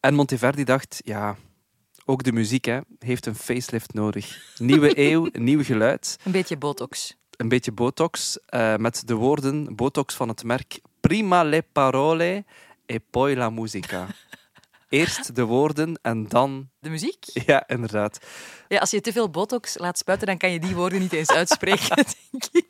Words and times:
En 0.00 0.14
Monteverdi 0.14 0.64
dacht, 0.64 1.00
ja, 1.04 1.36
ook 2.04 2.22
de 2.22 2.32
muziek 2.32 2.64
hè, 2.64 2.78
heeft 2.98 3.26
een 3.26 3.34
facelift 3.34 3.94
nodig. 3.94 4.54
Nieuwe 4.58 4.98
eeuw, 5.10 5.28
nieuw 5.32 5.62
geluid. 5.62 6.16
Een 6.24 6.32
beetje 6.32 6.56
botox. 6.56 7.16
Een 7.36 7.48
beetje 7.48 7.72
botox 7.72 8.38
uh, 8.54 8.76
met 8.76 9.02
de 9.06 9.14
woorden 9.14 9.76
botox 9.76 10.14
van 10.14 10.28
het 10.28 10.44
merk 10.44 10.80
Prima 11.00 11.44
le 11.44 11.64
parole 11.72 12.44
e 12.86 12.98
poi 13.10 13.36
la 13.36 13.50
musica. 13.50 14.06
Eerst 14.88 15.34
de 15.34 15.44
woorden 15.44 15.98
en 16.02 16.28
dan... 16.28 16.68
De 16.80 16.90
muziek? 16.90 17.24
Ja, 17.46 17.66
inderdaad. 17.66 18.18
Ja, 18.68 18.78
als 18.78 18.90
je 18.90 19.00
te 19.00 19.12
veel 19.12 19.30
botox 19.30 19.78
laat 19.78 19.98
spuiten, 19.98 20.26
dan 20.26 20.36
kan 20.36 20.50
je 20.50 20.60
die 20.60 20.74
woorden 20.74 21.00
niet 21.00 21.12
eens 21.12 21.30
uitspreken, 21.30 21.96
denk 22.30 22.44
ik. 22.52 22.66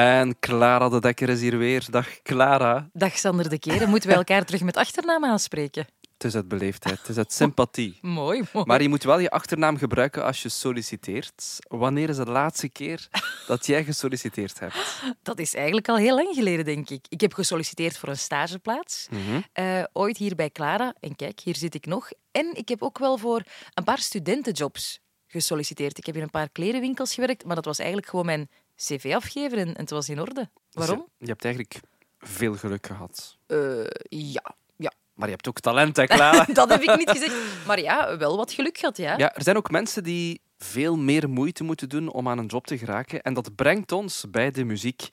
En 0.00 0.38
Clara 0.38 0.88
de 0.88 1.00
Dekker 1.00 1.28
is 1.28 1.40
hier 1.40 1.58
weer. 1.58 1.86
Dag 1.90 2.22
Clara. 2.22 2.88
Dag 2.92 3.18
Sander 3.18 3.48
de 3.48 3.58
Keren. 3.58 3.88
Moeten 3.88 4.08
wij 4.08 4.18
elkaar 4.18 4.44
terug 4.44 4.62
met 4.62 4.76
achternaam 4.76 5.24
aanspreken? 5.24 5.86
Het 6.12 6.24
is 6.24 6.34
uit 6.34 6.48
beleefdheid, 6.48 6.98
het 6.98 7.08
is 7.08 7.16
uit 7.16 7.32
sympathie. 7.32 7.98
mooi, 8.20 8.42
mooi. 8.52 8.66
Maar 8.66 8.82
je 8.82 8.88
moet 8.88 9.02
wel 9.02 9.18
je 9.18 9.30
achternaam 9.30 9.76
gebruiken 9.76 10.24
als 10.24 10.42
je 10.42 10.48
solliciteert. 10.48 11.58
Wanneer 11.68 12.08
is 12.08 12.16
de 12.16 12.24
laatste 12.24 12.68
keer 12.68 13.08
dat 13.46 13.66
jij 13.66 13.84
gesolliciteerd 13.84 14.58
hebt? 14.58 15.02
Dat 15.22 15.38
is 15.38 15.54
eigenlijk 15.54 15.88
al 15.88 15.96
heel 15.96 16.14
lang 16.14 16.28
geleden, 16.34 16.64
denk 16.64 16.90
ik. 16.90 17.04
Ik 17.08 17.20
heb 17.20 17.32
gesolliciteerd 17.32 17.98
voor 17.98 18.08
een 18.08 18.18
stageplaats. 18.18 19.08
Mhm. 19.10 19.40
Uh, 19.54 19.84
ooit 19.92 20.16
hier 20.16 20.34
bij 20.34 20.50
Clara. 20.50 20.94
En 21.00 21.16
kijk, 21.16 21.40
hier 21.40 21.56
zit 21.56 21.74
ik 21.74 21.86
nog. 21.86 22.10
En 22.32 22.50
ik 22.54 22.68
heb 22.68 22.82
ook 22.82 22.98
wel 22.98 23.18
voor 23.18 23.42
een 23.74 23.84
paar 23.84 23.98
studentenjobs 23.98 25.00
gesolliciteerd. 25.26 25.98
Ik 25.98 26.06
heb 26.06 26.16
in 26.16 26.22
een 26.22 26.30
paar 26.30 26.50
klerenwinkels 26.50 27.14
gewerkt, 27.14 27.44
maar 27.44 27.54
dat 27.54 27.64
was 27.64 27.78
eigenlijk 27.78 28.08
gewoon 28.08 28.26
mijn 28.26 28.48
cv 28.80 29.12
afgeven 29.14 29.58
en, 29.58 29.68
het 29.76 29.90
was 29.90 30.08
in 30.08 30.20
orde. 30.20 30.48
Waarom? 30.72 30.96
Dus 30.96 31.06
je, 31.18 31.24
je 31.24 31.30
hebt 31.30 31.44
eigenlijk 31.44 31.80
veel 32.18 32.54
geluk 32.54 32.86
gehad. 32.86 33.36
Uh, 33.46 33.86
ja, 34.08 34.54
ja. 34.76 34.92
Maar 35.14 35.28
je 35.28 35.34
hebt 35.34 35.48
ook 35.48 35.60
talent, 35.60 35.96
hè, 35.96 36.06
Clara? 36.06 36.44
dat 36.52 36.68
heb 36.68 36.82
ik 36.82 36.96
niet 36.96 37.10
gezegd. 37.10 37.66
Maar 37.66 37.80
ja, 37.80 38.16
wel 38.16 38.36
wat 38.36 38.52
geluk 38.52 38.78
gehad, 38.78 38.96
ja. 38.96 39.16
Ja, 39.16 39.34
er 39.34 39.42
zijn 39.42 39.56
ook 39.56 39.70
mensen 39.70 40.02
die 40.02 40.40
veel 40.58 40.96
meer 40.96 41.28
moeite 41.28 41.64
moeten 41.64 41.88
doen 41.88 42.12
om 42.12 42.28
aan 42.28 42.38
een 42.38 42.46
job 42.46 42.66
te 42.66 42.78
geraken. 42.78 43.22
En 43.22 43.34
dat 43.34 43.54
brengt 43.54 43.92
ons 43.92 44.24
bij 44.30 44.50
de 44.50 44.64
muziek 44.64 45.08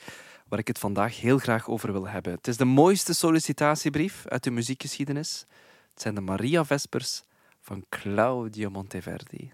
waar 0.47 0.59
ik 0.59 0.67
het 0.67 0.79
vandaag 0.79 1.19
heel 1.19 1.37
graag 1.37 1.69
over 1.69 1.91
wil 1.91 2.07
hebben. 2.07 2.31
Het 2.31 2.47
is 2.47 2.57
de 2.57 2.65
mooiste 2.65 3.13
sollicitatiebrief 3.13 4.23
uit 4.27 4.43
de 4.43 4.51
muziekgeschiedenis. 4.51 5.45
Het 5.93 6.01
zijn 6.01 6.15
de 6.15 6.21
Maria 6.21 6.65
Vespers 6.65 7.23
van 7.61 7.85
Claudio 7.89 8.69
Monteverdi. 8.69 9.51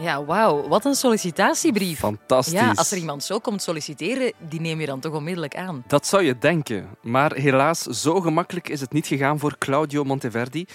Ja, 0.00 0.24
wauw. 0.24 0.68
Wat 0.68 0.84
een 0.84 0.94
sollicitatiebrief. 0.94 1.98
Fantastisch. 1.98 2.60
Ja, 2.60 2.72
als 2.74 2.90
er 2.90 2.98
iemand 2.98 3.24
zo 3.24 3.38
komt 3.38 3.62
solliciteren, 3.62 4.32
die 4.48 4.60
neem 4.60 4.80
je 4.80 4.86
dan 4.86 5.00
toch 5.00 5.14
onmiddellijk 5.14 5.56
aan. 5.56 5.84
Dat 5.86 6.06
zou 6.06 6.22
je 6.22 6.38
denken. 6.38 6.88
Maar 7.02 7.34
helaas, 7.34 7.82
zo 7.82 8.20
gemakkelijk 8.20 8.68
is 8.68 8.80
het 8.80 8.92
niet 8.92 9.06
gegaan 9.06 9.38
voor 9.38 9.58
Claudio 9.58 10.04
Monteverdi. 10.04 10.66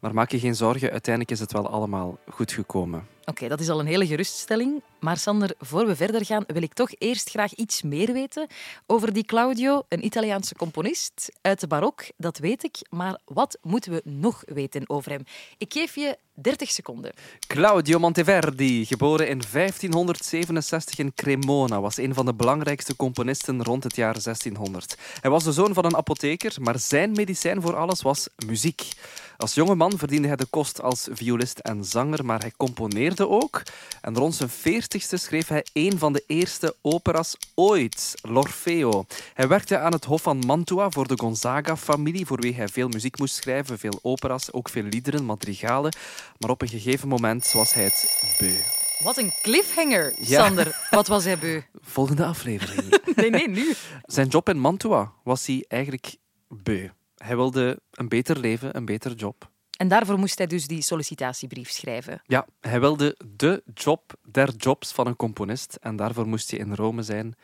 Maar 0.00 0.14
maak 0.14 0.30
je 0.30 0.38
geen 0.38 0.54
zorgen, 0.54 0.90
uiteindelijk 0.90 1.34
is 1.34 1.40
het 1.40 1.52
wel 1.52 1.68
allemaal 1.68 2.18
goed 2.30 2.52
gekomen. 2.52 3.06
Oké, 3.26 3.48
dat 3.48 3.60
is 3.60 3.68
al 3.68 3.80
een 3.80 3.86
hele 3.86 4.06
geruststelling. 4.06 4.82
Maar 5.00 5.16
Sander, 5.16 5.54
voor 5.58 5.86
we 5.86 5.96
verder 5.96 6.24
gaan, 6.24 6.44
wil 6.46 6.62
ik 6.62 6.72
toch 6.72 6.90
eerst 6.98 7.30
graag 7.30 7.54
iets 7.54 7.82
meer 7.82 8.12
weten 8.12 8.46
over 8.86 9.12
die 9.12 9.24
Claudio, 9.24 9.82
een 9.88 10.04
Italiaanse 10.04 10.54
componist 10.54 11.32
uit 11.40 11.60
de 11.60 11.66
barok. 11.66 12.04
Dat 12.16 12.38
weet 12.38 12.64
ik, 12.64 12.76
maar 12.90 13.20
wat 13.24 13.58
moeten 13.62 13.92
we 13.92 14.02
nog 14.04 14.42
weten 14.46 14.88
over 14.88 15.10
hem? 15.10 15.24
Ik 15.58 15.72
geef 15.72 15.94
je 15.94 16.18
30 16.34 16.70
seconden. 16.70 17.12
Claudio 17.46 17.98
Monteverdi, 17.98 18.86
geboren 18.86 19.28
in 19.28 19.42
1567 19.52 20.98
in 20.98 21.14
Cremona, 21.14 21.80
was 21.80 21.96
een 21.96 22.14
van 22.14 22.24
de 22.24 22.34
belangrijkste 22.34 22.96
componisten 22.96 23.62
rond 23.62 23.84
het 23.84 23.96
jaar 23.96 24.22
1600. 24.22 24.96
Hij 25.20 25.30
was 25.30 25.44
de 25.44 25.52
zoon 25.52 25.74
van 25.74 25.84
een 25.84 25.96
apotheker, 25.96 26.56
maar 26.60 26.78
zijn 26.78 27.12
medicijn 27.12 27.62
voor 27.62 27.76
alles 27.76 28.02
was 28.02 28.28
muziek. 28.46 28.92
Als 29.36 29.54
jonge 29.54 29.74
man 29.74 29.98
verdiende 29.98 30.28
hij 30.28 30.36
de 30.36 30.46
kost 30.46 30.82
als 30.82 31.08
violist 31.12 31.58
en 31.58 31.84
zanger, 31.84 32.24
maar 32.24 32.40
hij 32.40 32.52
componeerde 32.56 33.13
ook. 33.20 33.62
En 34.00 34.16
rond 34.16 34.34
zijn 34.34 34.50
40ste 34.50 35.14
schreef 35.14 35.48
hij 35.48 35.66
een 35.72 35.98
van 35.98 36.12
de 36.12 36.24
eerste 36.26 36.76
operas 36.82 37.36
ooit, 37.54 38.14
L'Orfeo. 38.22 39.04
Hij 39.34 39.48
werkte 39.48 39.78
aan 39.78 39.92
het 39.92 40.04
Hof 40.04 40.22
van 40.22 40.38
Mantua 40.38 40.90
voor 40.90 41.06
de 41.06 41.18
Gonzaga-familie, 41.18 42.26
voor 42.26 42.40
wie 42.40 42.54
hij 42.54 42.68
veel 42.68 42.88
muziek 42.88 43.18
moest 43.18 43.34
schrijven, 43.34 43.78
veel 43.78 43.98
operas, 44.02 44.52
ook 44.52 44.68
veel 44.68 44.82
liederen, 44.82 45.24
madrigalen. 45.24 45.96
Maar 46.38 46.50
op 46.50 46.62
een 46.62 46.68
gegeven 46.68 47.08
moment 47.08 47.52
was 47.52 47.74
hij 47.74 47.84
het 47.84 48.36
beu. 48.38 48.56
Wat 49.04 49.16
een 49.16 49.32
cliffhanger, 49.42 50.12
Sander. 50.20 50.86
Wat 50.90 51.06
was 51.06 51.24
hij 51.24 51.38
beu? 51.38 51.60
Volgende 51.80 52.24
aflevering. 52.24 53.00
nee, 53.16 53.30
nee, 53.30 53.48
nu. 53.48 53.74
Zijn 54.02 54.28
job 54.28 54.48
in 54.48 54.58
Mantua 54.58 55.12
was 55.24 55.46
hij 55.46 55.64
eigenlijk 55.68 56.16
beu. 56.48 56.88
Hij 57.16 57.36
wilde 57.36 57.80
een 57.90 58.08
beter 58.08 58.38
leven, 58.38 58.76
een 58.76 58.84
beter 58.84 59.12
job. 59.12 59.52
En 59.76 59.88
daarvoor 59.88 60.18
moest 60.18 60.38
hij 60.38 60.46
dus 60.46 60.66
die 60.66 60.82
sollicitatiebrief 60.82 61.70
schrijven. 61.70 62.22
Ja, 62.26 62.46
hij 62.60 62.80
wilde 62.80 63.16
de 63.36 63.62
job 63.74 64.12
der 64.22 64.54
jobs 64.56 64.92
van 64.92 65.06
een 65.06 65.16
componist. 65.16 65.78
En 65.80 65.96
daarvoor 65.96 66.26
moest 66.26 66.50
hij 66.50 66.60
in 66.60 66.74
Rome 66.74 67.02
zijn, 67.02 67.34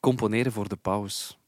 componeren 0.00 0.52
voor 0.52 0.68
de 0.68 0.76
paus. 0.76 1.38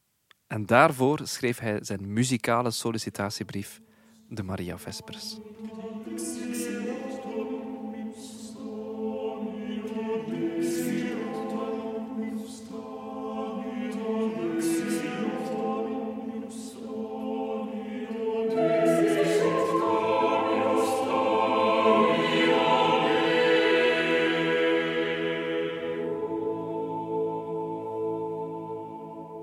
En 0.46 0.66
daarvoor 0.66 1.20
schreef 1.22 1.58
hij 1.58 1.78
zijn 1.80 2.12
muzikale 2.12 2.70
sollicitatiebrief, 2.70 3.80
de 4.28 4.42
Maria 4.42 4.78
Vespers. 4.78 5.38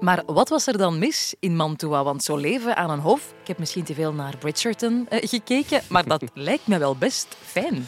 Maar 0.09 0.23
wat 0.25 0.49
was 0.49 0.67
er 0.67 0.77
dan 0.77 0.99
mis 0.99 1.35
in 1.39 1.55
Mantua? 1.55 2.03
Want 2.03 2.23
zo 2.23 2.37
leven 2.37 2.75
aan 2.75 2.89
een 2.89 2.99
hof... 2.99 3.33
Ik 3.41 3.47
heb 3.47 3.57
misschien 3.57 3.83
te 3.83 3.93
veel 3.93 4.13
naar 4.13 4.37
Bridgerton 4.37 5.07
uh, 5.09 5.19
gekeken, 5.21 5.81
maar 5.89 6.05
dat 6.05 6.23
lijkt 6.49 6.67
me 6.67 6.77
wel 6.77 6.95
best 6.95 7.37
fijn. 7.41 7.87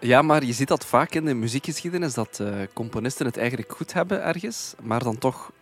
Ja, 0.00 0.22
maar 0.22 0.44
je 0.44 0.52
ziet 0.52 0.68
dat 0.68 0.84
vaak 0.84 1.14
in 1.14 1.24
de 1.24 1.34
muziekgeschiedenis, 1.34 2.14
dat 2.14 2.38
uh, 2.42 2.48
componisten 2.72 3.26
het 3.26 3.36
eigenlijk 3.36 3.72
goed 3.72 3.92
hebben 3.92 4.22
ergens, 4.22 4.74
maar 4.82 5.02
dan 5.02 5.18
toch 5.18 5.52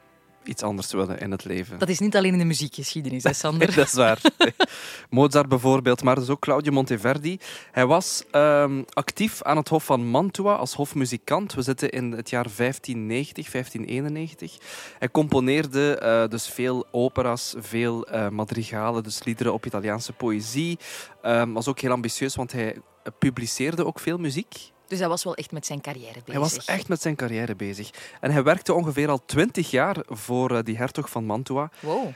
iets 0.44 0.62
anders 0.62 0.92
willen 0.92 1.18
in 1.18 1.30
het 1.30 1.44
leven. 1.44 1.78
Dat 1.78 1.88
is 1.88 1.98
niet 1.98 2.16
alleen 2.16 2.32
in 2.32 2.38
de 2.38 2.44
muziekgeschiedenis, 2.44 3.22
hè, 3.22 3.32
Sander? 3.32 3.74
dat 3.74 3.86
is 3.86 3.92
waar. 3.92 4.20
Mozart 5.10 5.48
bijvoorbeeld, 5.48 6.02
maar 6.02 6.14
dus 6.14 6.28
ook 6.28 6.40
Claudio 6.40 6.72
Monteverdi. 6.72 7.38
Hij 7.72 7.86
was 7.86 8.24
um, 8.32 8.84
actief 8.92 9.42
aan 9.42 9.56
het 9.56 9.68
Hof 9.68 9.84
van 9.84 10.06
Mantua 10.06 10.54
als 10.54 10.74
hofmuzikant. 10.74 11.54
We 11.54 11.62
zitten 11.62 11.90
in 11.90 12.12
het 12.12 12.30
jaar 12.30 12.46
1590, 12.56 13.50
1591. 13.50 14.58
Hij 14.98 15.10
componeerde 15.10 16.00
uh, 16.02 16.30
dus 16.30 16.48
veel 16.48 16.86
operas, 16.90 17.54
veel 17.58 18.12
uh, 18.12 18.28
madrigalen, 18.28 19.02
dus 19.02 19.24
liederen 19.24 19.52
op 19.52 19.66
Italiaanse 19.66 20.12
poëzie. 20.12 20.78
Um, 21.22 21.52
was 21.52 21.68
ook 21.68 21.80
heel 21.80 21.92
ambitieus, 21.92 22.34
want 22.34 22.52
hij 22.52 22.76
publiceerde 23.18 23.86
ook 23.86 24.00
veel 24.00 24.18
muziek. 24.18 24.70
Dus 24.92 25.00
hij 25.00 25.10
was 25.10 25.24
wel 25.24 25.34
echt 25.34 25.52
met 25.52 25.66
zijn 25.66 25.80
carrière 25.80 26.12
bezig. 26.12 26.26
Hij 26.26 26.38
was 26.38 26.64
echt 26.64 26.88
met 26.88 27.02
zijn 27.02 27.16
carrière 27.16 27.54
bezig. 27.54 27.90
En 28.20 28.30
hij 28.30 28.42
werkte 28.42 28.72
ongeveer 28.72 29.08
al 29.08 29.24
twintig 29.24 29.70
jaar 29.70 29.96
voor 30.08 30.64
die 30.64 30.76
hertog 30.76 31.10
van 31.10 31.24
Mantua. 31.24 31.70
Wow. 31.80 32.08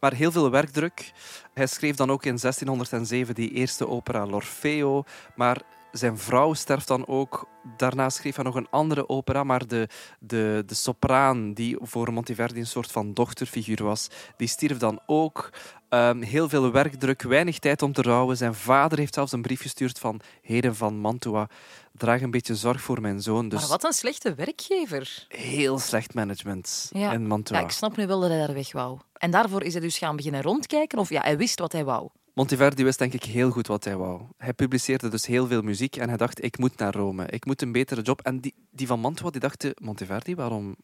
Maar 0.00 0.12
heel 0.12 0.32
veel 0.32 0.50
werkdruk. 0.50 1.12
Hij 1.54 1.66
schreef 1.66 1.96
dan 1.96 2.10
ook 2.10 2.24
in 2.24 2.36
1607 2.36 3.34
die 3.34 3.50
eerste 3.50 3.88
opera 3.88 4.26
L'Orfeo. 4.26 5.04
Maar 5.34 5.62
Zijn 5.94 6.18
vrouw 6.18 6.54
sterft 6.54 6.88
dan 6.88 7.06
ook. 7.06 7.48
Daarna 7.76 8.10
schreef 8.10 8.34
hij 8.34 8.44
nog 8.44 8.54
een 8.54 8.66
andere 8.70 9.08
opera, 9.08 9.44
maar 9.44 9.66
de, 9.66 9.88
de, 10.20 10.62
de 10.66 10.74
sopraan, 10.74 11.52
die 11.52 11.76
voor 11.80 12.12
Monteverdi 12.12 12.60
een 12.60 12.66
soort 12.66 12.92
van 12.92 13.14
dochterfiguur 13.14 13.82
was, 13.84 14.08
die 14.36 14.48
stierf 14.48 14.78
dan 14.78 15.00
ook. 15.06 15.50
Ehm, 15.88 16.20
heel 16.22 16.48
veel 16.48 16.70
werkdruk, 16.72 17.22
weinig 17.22 17.58
tijd 17.58 17.82
om 17.82 17.92
te 17.92 18.02
rouwen. 18.02 18.36
Zijn 18.36 18.54
vader 18.54 18.98
heeft 18.98 19.14
zelfs 19.14 19.32
een 19.32 19.42
brief 19.42 19.60
gestuurd 19.60 19.98
van 19.98 20.20
Heden 20.42 20.76
van 20.76 20.98
Mantua. 20.98 21.48
Draag 21.92 22.20
een 22.22 22.30
beetje 22.30 22.54
zorg 22.54 22.80
voor 22.80 23.00
mijn 23.00 23.20
zoon. 23.20 23.48
Dus 23.48 23.60
Maar 23.60 23.68
wat 23.68 23.84
een 23.84 23.92
slechte 23.92 24.34
werkgever. 24.34 25.26
heel 25.28 25.78
slecht 25.78 26.14
management 26.14 26.90
Ja. 26.92 27.12
in 27.12 27.26
Mantua. 27.26 27.58
Ja, 27.58 27.64
ik 27.64 27.70
snap 27.70 27.96
nu 27.96 28.06
wel 28.06 28.20
dat 28.20 28.28
hij 28.30 28.38
daar 28.46 28.54
weg 28.54 28.72
wou. 28.72 28.98
En 29.12 29.30
daarvoor 29.30 29.62
is 29.62 29.72
hij 29.72 29.82
dus 29.82 29.98
gaan 29.98 30.16
beginnen 30.16 30.42
rondkijken. 30.42 30.98
Of 30.98 31.08
ja, 31.08 31.20
hij 31.20 31.36
wist 31.36 31.58
wat 31.58 31.72
hij 31.72 31.84
wou. 31.84 32.08
Monteverdi 32.34 32.84
wist 32.84 32.98
denk 32.98 33.12
ik 33.12 33.24
heel 33.24 33.50
goed 33.50 33.66
wat 33.66 33.84
hij 33.84 33.96
wou. 33.96 34.20
Hij 34.36 34.52
publiceerde 34.52 35.08
dus 35.08 35.26
heel 35.26 35.46
veel 35.46 35.62
muziek 35.62 35.96
en 35.96 36.08
hij 36.08 36.16
dacht, 36.16 36.44
ik 36.44 36.58
moet 36.58 36.76
naar 36.76 36.94
Rome. 36.94 37.26
Ik 37.26 37.44
moet 37.44 37.62
een 37.62 37.72
betere 37.72 38.02
job. 38.02 38.20
En 38.20 38.40
die, 38.40 38.54
die 38.70 38.86
van 38.86 39.00
Mantua 39.00 39.30
die 39.30 39.40
dachten, 39.40 39.72
Monteverdi, 39.82 40.34
waarom 40.34 40.76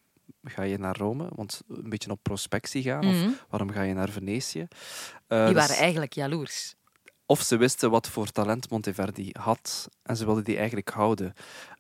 ga 0.45 0.63
je 0.63 0.79
naar 0.79 0.97
Rome? 0.97 1.29
Want 1.35 1.61
een 1.69 1.89
beetje 1.91 2.11
op 2.11 2.19
prospectie 2.23 2.83
gaan. 2.83 3.07
Of 3.07 3.15
Mhm. 3.15 3.29
waarom 3.49 3.71
ga 3.71 3.83
je 3.83 3.95
naar 3.95 4.09
Venetië? 4.11 4.67
Eh, 5.27 5.45
Die 5.45 5.55
dus- 5.55 5.67
waren 5.67 5.77
eigenlijk 5.83 6.13
jaloers. 6.13 6.75
Of 7.31 7.43
ze 7.43 7.57
wisten 7.57 7.91
wat 7.91 8.09
voor 8.09 8.27
talent 8.31 8.71
Monteverdi 8.71 9.31
had 9.39 9.89
en 10.03 10.17
ze 10.17 10.25
wilden 10.25 10.45
die 10.45 10.57
eigenlijk 10.57 10.89
houden. 10.89 11.33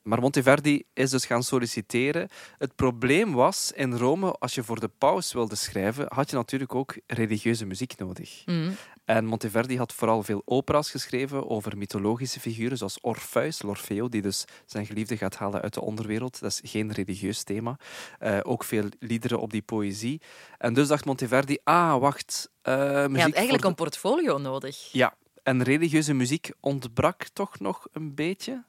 Maar 0.02 0.20
Monteverdi 0.20 0.82
is 0.94 1.10
dus 1.10 1.24
gaan 1.26 1.42
solliciteren. 1.42 2.28
Het 2.58 2.74
probleem 2.74 3.32
was 3.32 3.72
in 3.74 3.94
Rome, 3.96 4.32
als 4.32 4.54
je 4.54 4.62
voor 4.62 4.80
de 4.80 4.88
paus 4.98 5.32
wilde 5.32 5.54
schrijven, 5.54 6.06
had 6.08 6.30
je 6.30 6.36
natuurlijk 6.36 6.74
ook 6.74 6.94
religieuze 7.06 7.66
muziek 7.66 7.96
nodig. 7.98 8.42
Mhm. 8.46 8.70
En 9.04 9.24
Monteverdi 9.24 9.76
had 9.78 9.92
vooral 9.92 10.22
veel 10.22 10.42
opera's 10.44 10.90
geschreven 10.90 11.48
over 11.50 11.76
mythologische 11.78 12.40
figuren, 12.40 12.76
zoals 12.76 13.00
Orpheus, 13.00 13.62
l'Orfeo, 13.62 14.08
die 14.08 14.22
dus 14.22 14.44
zijn 14.66 14.86
geliefde 14.86 15.16
gaat 15.16 15.36
halen 15.36 15.60
uit 15.60 15.74
de 15.74 15.80
onderwereld. 15.80 16.40
Dat 16.40 16.50
is 16.62 16.70
geen 16.70 16.92
religieus 16.92 17.42
thema. 17.42 17.76
Eh, 18.18 18.38
ook 18.42 18.64
veel 18.64 18.84
liederen 18.98 19.40
op 19.40 19.50
die 19.50 19.62
poëzie. 19.62 20.20
En 20.58 20.74
dus 20.74 20.88
dacht 20.88 21.04
Monteverdi, 21.04 21.58
ah, 21.64 21.98
wacht. 22.00 22.50
eh, 22.62 22.74
muziek 22.76 22.92
Hij 23.12 23.20
had 23.22 23.32
eigenlijk 23.32 23.62
de- 23.62 23.68
een 23.68 23.74
portfolio 23.74 24.38
nodig. 24.38 24.88
Ja, 24.92 25.14
en 25.42 25.62
religieuze 25.62 26.12
muziek 26.12 26.50
ontbrak 26.60 27.28
toch 27.32 27.58
nog 27.58 27.86
een 27.92 28.14
beetje. 28.14 28.64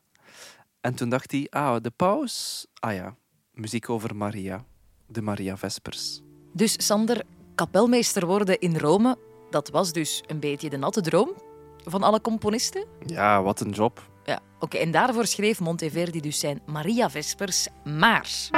En 0.81 0.95
toen 0.95 1.09
dacht 1.09 1.31
hij, 1.31 1.47
ah, 1.50 1.75
de 1.81 1.91
paus. 1.91 2.65
Ah 2.79 2.94
ja, 2.94 3.15
muziek 3.53 3.89
over 3.89 4.15
Maria. 4.15 4.65
De 5.07 5.21
Maria 5.21 5.57
Vespers. 5.57 6.21
Dus 6.53 6.85
Sander, 6.85 7.23
kapelmeester 7.56 8.25
worden 8.25 8.59
in 8.59 8.77
Rome, 8.77 9.18
dat 9.50 9.69
was 9.69 9.91
dus 9.91 10.23
een 10.27 10.39
beetje 10.39 10.69
de 10.69 10.77
natte 10.77 11.01
droom 11.01 11.33
van 11.77 12.03
alle 12.03 12.21
componisten. 12.21 12.85
Ja, 13.06 13.41
wat 13.41 13.59
een 13.59 13.71
job. 13.71 14.09
Ja, 14.24 14.39
oké. 14.59 14.77
En 14.77 14.91
daarvoor 14.91 15.25
schreef 15.25 15.59
Monteverdi 15.59 16.19
dus 16.19 16.39
zijn 16.39 16.62
Maria 16.65 17.09
Vespers. 17.09 17.67
Maar 17.83 18.50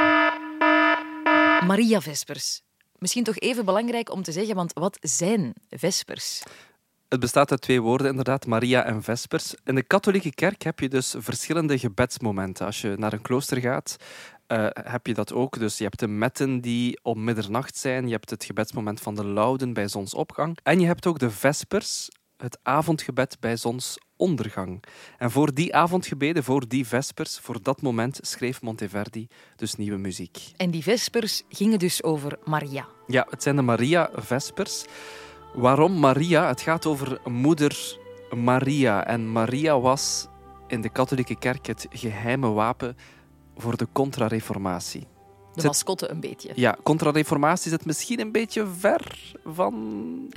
Maria 1.68 2.02
Vespers. 2.02 2.62
Misschien 2.98 3.24
toch 3.24 3.38
even 3.38 3.66
belangrijk 3.66 4.12
om 4.12 4.24
te 4.24 4.32
zeggen, 4.32 4.56
want 4.56 4.74
wat 4.74 4.98
zijn 5.02 5.54
Vespers? 5.70 6.44
Het 7.14 7.22
bestaat 7.22 7.52
uit 7.52 7.62
twee 7.62 7.82
woorden, 7.82 8.08
inderdaad, 8.08 8.46
Maria 8.46 8.84
en 8.84 9.04
Vespers. 9.04 9.56
In 9.64 9.76
de 9.76 9.84
katholieke 9.84 10.34
kerk 10.34 10.64
heb 10.64 10.80
je 10.80 10.90
dus 10.90 11.16
verschillende 11.18 11.80
gebedsmomenten. 11.80 12.66
Als 12.66 12.82
je 12.82 12.96
naar 12.98 13.14
een 13.14 13.22
klooster 13.22 13.58
gaat, 13.58 13.96
eh, 14.48 14.68
heb 14.72 15.08
je 15.08 15.14
dat 15.14 15.34
ook. 15.34 15.60
Dus 15.60 15.78
je 15.78 15.84
hebt 15.84 16.00
de 16.00 16.08
metten 16.08 16.62
die 16.62 17.00
om 17.04 17.24
middernacht 17.24 17.78
zijn. 17.78 18.08
Je 18.08 18.14
hebt 18.14 18.30
het 18.30 18.44
gebedsmoment 18.44 19.02
van 19.02 19.16
de 19.16 19.26
lauden 19.26 19.74
bij 19.74 19.88
zonsopgang. 19.88 20.58
En 20.64 20.80
je 20.80 20.86
hebt 20.86 21.06
ook 21.06 21.20
de 21.20 21.30
Vespers, 21.30 22.10
het 22.38 22.60
avondgebed 22.64 23.38
bij 23.40 23.58
zonsondergang. 23.58 24.84
En 25.18 25.32
voor 25.32 25.54
die 25.54 25.76
avondgebeden, 25.76 26.44
voor 26.44 26.68
die 26.68 26.88
Vespers, 26.88 27.40
voor 27.40 27.62
dat 27.62 27.82
moment 27.82 28.20
schreef 28.22 28.62
Monteverdi 28.62 29.28
dus 29.56 29.76
nieuwe 29.76 29.98
muziek. 29.98 30.38
En 30.58 30.72
die 30.72 30.84
Vespers 30.84 31.44
gingen 31.50 31.80
dus 31.80 32.04
over 32.04 32.38
Maria. 32.44 32.88
Ja, 33.08 33.28
het 33.30 33.44
zijn 33.44 33.56
de 33.56 33.62
Maria 33.62 34.10
Vespers. 34.14 34.86
Waarom 35.54 36.00
Maria? 36.00 36.48
Het 36.48 36.62
gaat 36.62 36.86
over 36.86 37.20
moeder 37.26 37.98
Maria. 38.36 39.06
En 39.08 39.32
Maria 39.32 39.80
was 39.80 40.28
in 40.68 40.82
de 40.82 40.90
katholieke 40.90 41.36
kerk 41.38 41.66
het 41.66 41.88
geheime 41.90 42.48
wapen 42.50 42.98
voor 43.58 43.78
de 43.78 43.88
contra-reformatie. 43.92 45.02
De 45.02 45.62
Zit- 45.62 45.64
mascotte 45.64 46.10
een 46.10 46.20
beetje. 46.20 46.52
Ja, 46.56 46.78
contra-reformatie 46.84 47.70
zit 47.72 47.86
misschien 47.86 48.20
een 48.20 48.32
beetje 48.32 48.68
ver 48.80 49.34
van... 49.46 49.74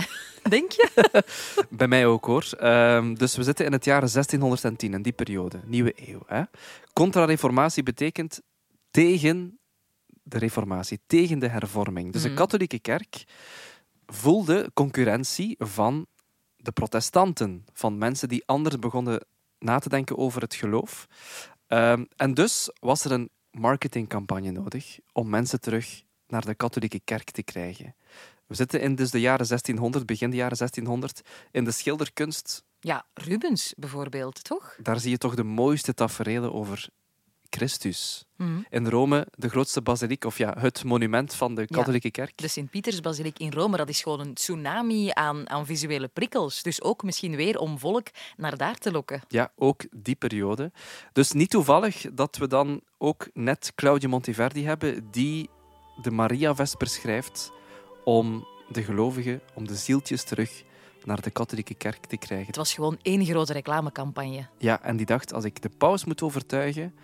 Denk 0.49 0.73
je? 0.73 1.23
Bij 1.71 1.89
mij 1.89 2.07
ook 2.07 2.25
hoor. 2.25 2.47
Ehm, 2.59 3.15
dus 3.15 3.37
we 3.37 3.43
zitten 3.43 3.65
in 3.67 3.73
het 3.73 3.85
jaar 3.85 4.01
1610, 4.01 4.95
in 4.95 5.03
die 5.03 5.13
periode, 5.13 5.61
nieuwe 5.65 5.93
eeuw. 6.09 6.21
Hè? 6.27 6.43
Contra-reformatie 6.93 7.83
betekent 7.83 8.41
tegen 8.91 9.59
de 10.23 10.39
reformatie, 10.39 11.01
tegen 11.07 11.39
de 11.39 11.49
hervorming. 11.49 12.13
Dus 12.13 12.21
Mhm. 12.23 12.31
de 12.31 12.37
katholieke 12.37 12.79
kerk 12.79 13.25
voelde 14.07 14.71
concurrentie 14.75 15.55
van 15.59 16.07
de 16.57 16.73
protestanten, 16.73 17.65
van 17.73 17.99
mensen 17.99 18.29
die 18.29 18.47
anders 18.47 18.79
begonnen 18.79 19.27
na 19.59 19.79
te 19.79 19.89
denken 19.89 20.17
over 20.19 20.43
het 20.43 20.55
geloof. 20.55 21.07
Ehm, 21.67 22.05
en 22.17 22.35
dus 22.35 22.71
was 22.81 23.05
er 23.05 23.13
een 23.13 23.31
marketingcampagne 23.51 24.51
nodig 24.51 24.99
om 25.13 25.29
mensen 25.29 25.61
terug 25.61 26.03
naar 26.27 26.45
de 26.45 26.55
katholieke 26.55 27.01
kerk 27.05 27.31
te 27.31 27.43
krijgen. 27.43 27.95
We 28.47 28.55
zitten 28.55 28.81
in 28.81 28.95
dus 28.95 29.11
de 29.11 29.21
jaren 29.21 29.47
1600, 29.47 30.07
begin 30.07 30.31
de 30.31 30.37
jaren 30.37 30.57
1600. 30.57 31.21
In 31.51 31.65
de 31.65 31.71
schilderkunst, 31.71 32.65
Ja, 32.81 33.07
Rubens 33.15 33.75
bijvoorbeeld, 33.77 34.45
toch? 34.45 34.77
daar 34.83 35.01
zie 35.01 35.11
je 35.11 35.19
toch 35.19 35.35
de 35.35 35.45
mooiste 35.45 35.95
tafereelen 35.95 36.53
over 36.53 36.89
Christus. 37.51 38.25
Mhm. 38.37 38.61
In 38.71 38.89
Rome, 38.89 39.27
de 39.35 39.49
grootste 39.49 39.83
basiliek, 39.83 40.25
of 40.25 40.39
ja, 40.39 40.55
het 40.59 40.85
monument 40.85 41.35
van 41.35 41.55
de 41.55 41.67
katholieke 41.67 42.11
kerk. 42.11 42.37
De 42.37 42.49
Sint-Pietersbasiliek 42.49 43.39
in 43.39 43.53
Rome, 43.53 43.77
dat 43.77 43.89
is 43.89 44.03
gewoon 44.03 44.21
een 44.21 44.35
tsunami 44.35 45.11
aan, 45.13 45.51
aan 45.51 45.67
visuele 45.67 46.09
prikkels. 46.09 46.63
Dus 46.63 46.83
ook 46.83 47.03
misschien 47.03 47.37
weer 47.37 47.59
om 47.59 47.79
volk 47.79 48.07
naar 48.37 48.57
daar 48.57 48.79
te 48.79 48.91
lokken. 48.91 49.23
Ja, 49.29 49.53
ook 49.57 49.85
die 49.91 50.15
periode. 50.15 50.73
Dus 51.13 51.33
niet 51.33 51.51
toevallig 51.51 52.07
dat 52.13 52.37
we 52.37 52.47
dan 52.47 52.81
ook 52.99 53.29
net 53.33 53.73
Claudio 53.75 54.09
Monteverdi 54.09 54.65
hebben, 54.65 55.11
die 55.11 55.51
de 56.03 56.11
Maria 56.11 56.55
Vesper 56.55 56.89
schrijft 56.89 57.53
om 58.05 58.47
de 58.69 58.83
gelovigen, 58.83 59.41
om 59.55 59.67
de 59.67 59.75
zieltjes 59.75 60.25
terug 60.25 60.65
naar 61.05 61.21
de 61.21 61.31
katholieke 61.31 61.75
kerk 61.75 62.05
te 62.05 62.17
krijgen. 62.17 62.47
Het 62.47 62.57
was 62.57 62.75
gewoon 62.75 62.99
één 63.03 63.25
grote 63.25 63.53
reclamecampagne. 63.53 64.47
Ja, 64.59 64.83
en 64.83 64.97
die 64.97 65.07
dacht, 65.07 65.33
als 65.33 65.45
ik 65.45 65.63
de 65.63 65.71
paus 65.79 66.05
moet 66.05 66.23
overtuigen 66.23 66.95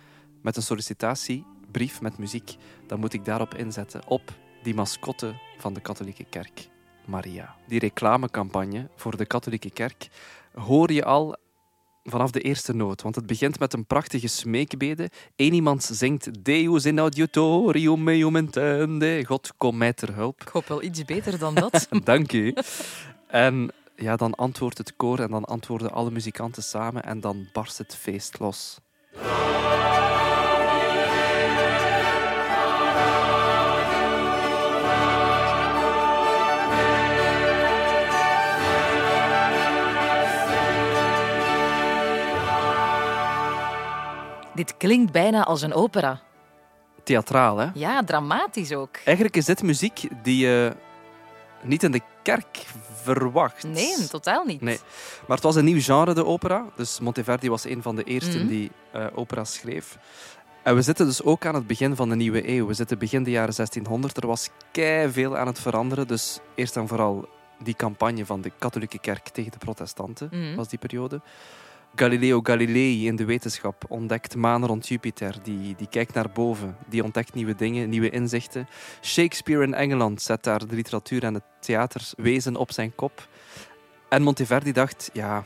met 0.43 0.55
een 0.55 0.63
sollicitatiebrief 0.63 2.01
met 2.01 2.17
muziek, 2.17 2.55
dan 2.87 2.99
moet 2.99 3.13
ik 3.13 3.25
daarop 3.25 3.55
inzetten, 3.55 4.07
op 4.07 4.33
die 4.63 4.73
mascotte 4.73 5.33
van 5.57 5.73
de 5.73 5.81
katholieke 5.81 6.25
kerk, 6.29 6.69
Maria. 7.05 7.55
Die 7.67 7.79
reclamecampagne 7.79 8.89
voor 8.95 9.17
de 9.17 9.25
katholieke 9.25 9.69
kerk 9.69 10.07
hoor 10.53 10.91
je 10.91 11.05
al 11.05 11.35
vanaf 12.03 12.31
de 12.31 12.41
eerste 12.41 12.73
noot, 12.75 13.01
want 13.01 13.15
het 13.15 13.25
begint 13.25 13.59
met 13.59 13.73
een 13.73 13.85
prachtige 13.85 14.27
smeekbede. 14.27 15.09
Eén 15.35 15.53
iemand 15.53 15.83
zingt 15.83 16.43
Deus 16.43 16.85
in 16.85 16.99
auditorium 16.99 18.03
meum 18.03 18.35
intende. 18.35 19.25
God, 19.25 19.53
kom 19.57 19.77
mij 19.77 19.93
ter 19.93 20.13
hulp. 20.15 20.41
Ik 20.41 20.47
hoop 20.47 20.67
wel 20.67 20.83
iets 20.83 21.05
beter 21.05 21.39
dan 21.39 21.55
dat. 21.55 21.87
Dank 22.03 22.31
u. 22.31 22.53
En 23.27 23.71
ja, 23.95 24.15
dan 24.15 24.35
antwoordt 24.35 24.77
het 24.77 24.95
koor 24.95 25.19
en 25.19 25.31
dan 25.31 25.45
antwoorden 25.45 25.91
alle 25.91 26.11
muzikanten 26.11 26.63
samen 26.63 27.03
en 27.03 27.19
dan 27.19 27.47
barst 27.53 27.77
het 27.77 27.95
feest 27.95 28.39
los. 28.39 28.79
Dit 44.55 44.77
klinkt 44.77 45.11
bijna 45.11 45.43
als 45.43 45.61
een 45.61 45.73
opera. 45.73 46.19
Theatraal, 47.03 47.57
hè? 47.57 47.67
Ja, 47.73 48.03
dramatisch 48.03 48.73
ook. 48.73 48.97
Eigenlijk 49.05 49.35
is 49.35 49.45
dit 49.45 49.63
muziek 49.63 50.07
die 50.23 50.37
je 50.45 50.75
niet 51.61 51.83
in 51.83 51.91
de 51.91 52.01
kerk 52.23 52.65
verwacht. 53.01 53.63
Nee, 53.63 54.07
totaal 54.07 54.45
niet. 54.45 54.61
Nee. 54.61 54.79
Maar 55.27 55.35
het 55.35 55.45
was 55.45 55.55
een 55.55 55.65
nieuw 55.65 55.81
genre, 55.81 56.13
de 56.13 56.25
opera. 56.25 56.65
Dus 56.75 56.99
Monteverdi 56.99 57.49
was 57.49 57.63
een 57.65 57.81
van 57.81 57.95
de 57.95 58.03
eersten 58.03 58.39
Mhm. 58.39 58.47
die 58.47 58.71
eh 58.91 59.05
opera's 59.15 59.53
schreef. 59.53 59.97
En 60.63 60.75
we 60.75 60.81
zitten 60.81 61.05
dus 61.05 61.23
ook 61.23 61.45
aan 61.45 61.55
het 61.55 61.67
begin 61.67 61.95
van 61.95 62.09
de 62.09 62.15
nieuwe 62.15 62.49
eeuw. 62.49 62.67
We 62.67 62.73
zitten 62.73 62.97
begin 62.99 63.23
de 63.23 63.31
jaren 63.31 63.53
1600. 63.53 64.17
Er 64.17 64.27
was 64.27 64.49
kei 64.71 65.11
veel 65.11 65.37
aan 65.37 65.47
het 65.47 65.59
veranderen. 65.59 66.07
Dus 66.07 66.39
eerst 66.55 66.75
en 66.77 66.87
vooral 66.87 67.27
die 67.63 67.75
campagne 67.75 68.25
van 68.25 68.41
de 68.41 68.51
katholieke 68.59 68.99
kerk 68.99 69.27
tegen 69.29 69.51
de 69.51 69.57
protestanten 69.57 70.27
Mhm. 70.31 70.55
was 70.55 70.67
die 70.67 70.79
periode. 70.79 71.21
Galileo 71.95 72.39
Galilei 72.43 73.07
in 73.07 73.15
de 73.15 73.25
wetenschap 73.25 73.85
ontdekt 73.87 74.35
maan 74.35 74.65
rond 74.65 74.87
Jupiter. 74.87 75.37
Die, 75.43 75.75
die 75.75 75.87
kijkt 75.87 76.13
naar 76.13 76.29
boven. 76.33 76.77
Die 76.87 77.03
ontdekt 77.03 77.33
nieuwe 77.33 77.55
dingen, 77.55 77.89
nieuwe 77.89 78.09
inzichten. 78.09 78.67
Shakespeare 79.01 79.63
in 79.63 79.73
Engeland 79.73 80.21
zet 80.21 80.43
daar 80.43 80.67
de 80.67 80.75
literatuur 80.75 81.23
en 81.23 81.33
het 81.33 81.43
theaterwezen 81.59 82.55
op 82.55 82.71
zijn 82.71 82.95
kop. 82.95 83.27
En 84.09 84.21
Monteverdi 84.21 84.71
dacht, 84.71 85.09
ja, 85.13 85.43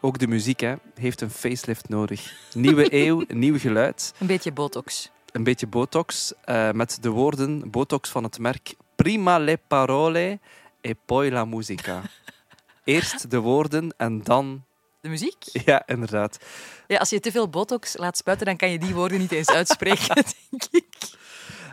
Ook 0.00 0.18
de 0.18 0.26
muziek 0.26 0.60
hè, 0.60 0.74
heeft 0.94 1.20
een 1.20 1.30
facelift 1.30 1.88
nodig. 1.88 2.34
Nieuwe 2.54 2.94
eeuw, 3.04 3.24
nieuw 3.28 3.58
geluid. 3.58 4.14
Een 4.18 4.26
beetje 4.26 4.52
botox. 4.52 5.10
Een 5.32 5.44
beetje 5.44 5.66
botox 5.66 6.32
uh, 6.46 6.70
met 6.70 6.98
de 7.00 7.08
woorden 7.08 7.70
botox 7.70 8.10
van 8.10 8.22
het 8.24 8.38
merk 8.38 8.74
Prima 8.96 9.38
le 9.38 9.58
parole 9.66 10.38
e 10.80 10.94
poi 11.06 11.30
la 11.30 11.44
musica. 11.44 12.00
Eerst 12.84 13.30
de 13.30 13.38
woorden 13.38 13.94
en 13.96 14.22
dan... 14.22 14.64
De 15.00 15.08
muziek? 15.08 15.44
Ja, 15.64 15.86
inderdaad. 15.86 16.38
Ja, 16.86 16.98
als 16.98 17.10
je 17.10 17.20
te 17.20 17.30
veel 17.30 17.48
botox 17.48 17.96
laat 17.96 18.16
spuiten, 18.16 18.46
dan 18.46 18.56
kan 18.56 18.70
je 18.70 18.78
die 18.78 18.94
woorden 18.94 19.18
niet 19.18 19.32
eens 19.32 19.48
uitspreken, 19.48 20.14
denk 20.50 20.64
ik. 20.70 21.18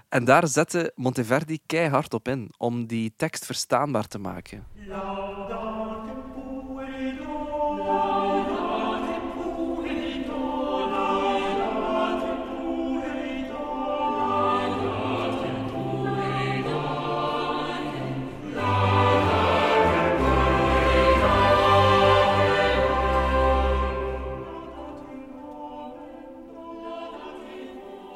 En 0.10 0.26
daar 0.26 0.48
zette 0.48 0.92
Monteverdi 0.96 1.60
keihard 1.66 2.14
op 2.14 2.28
in 2.28 2.52
om 2.58 2.86
die 2.86 3.14
tekst 3.18 3.46
verstaanbaar 3.46 4.08
te 4.08 4.20
maken. 4.20 4.68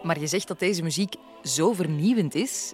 Maar 0.03 0.20
je 0.20 0.27
zegt 0.27 0.48
dat 0.48 0.60
deze 0.60 0.84
muziek 0.84 1.15
zo 1.43 1.74
vernieuwend 1.74 2.36
is. 2.36 2.74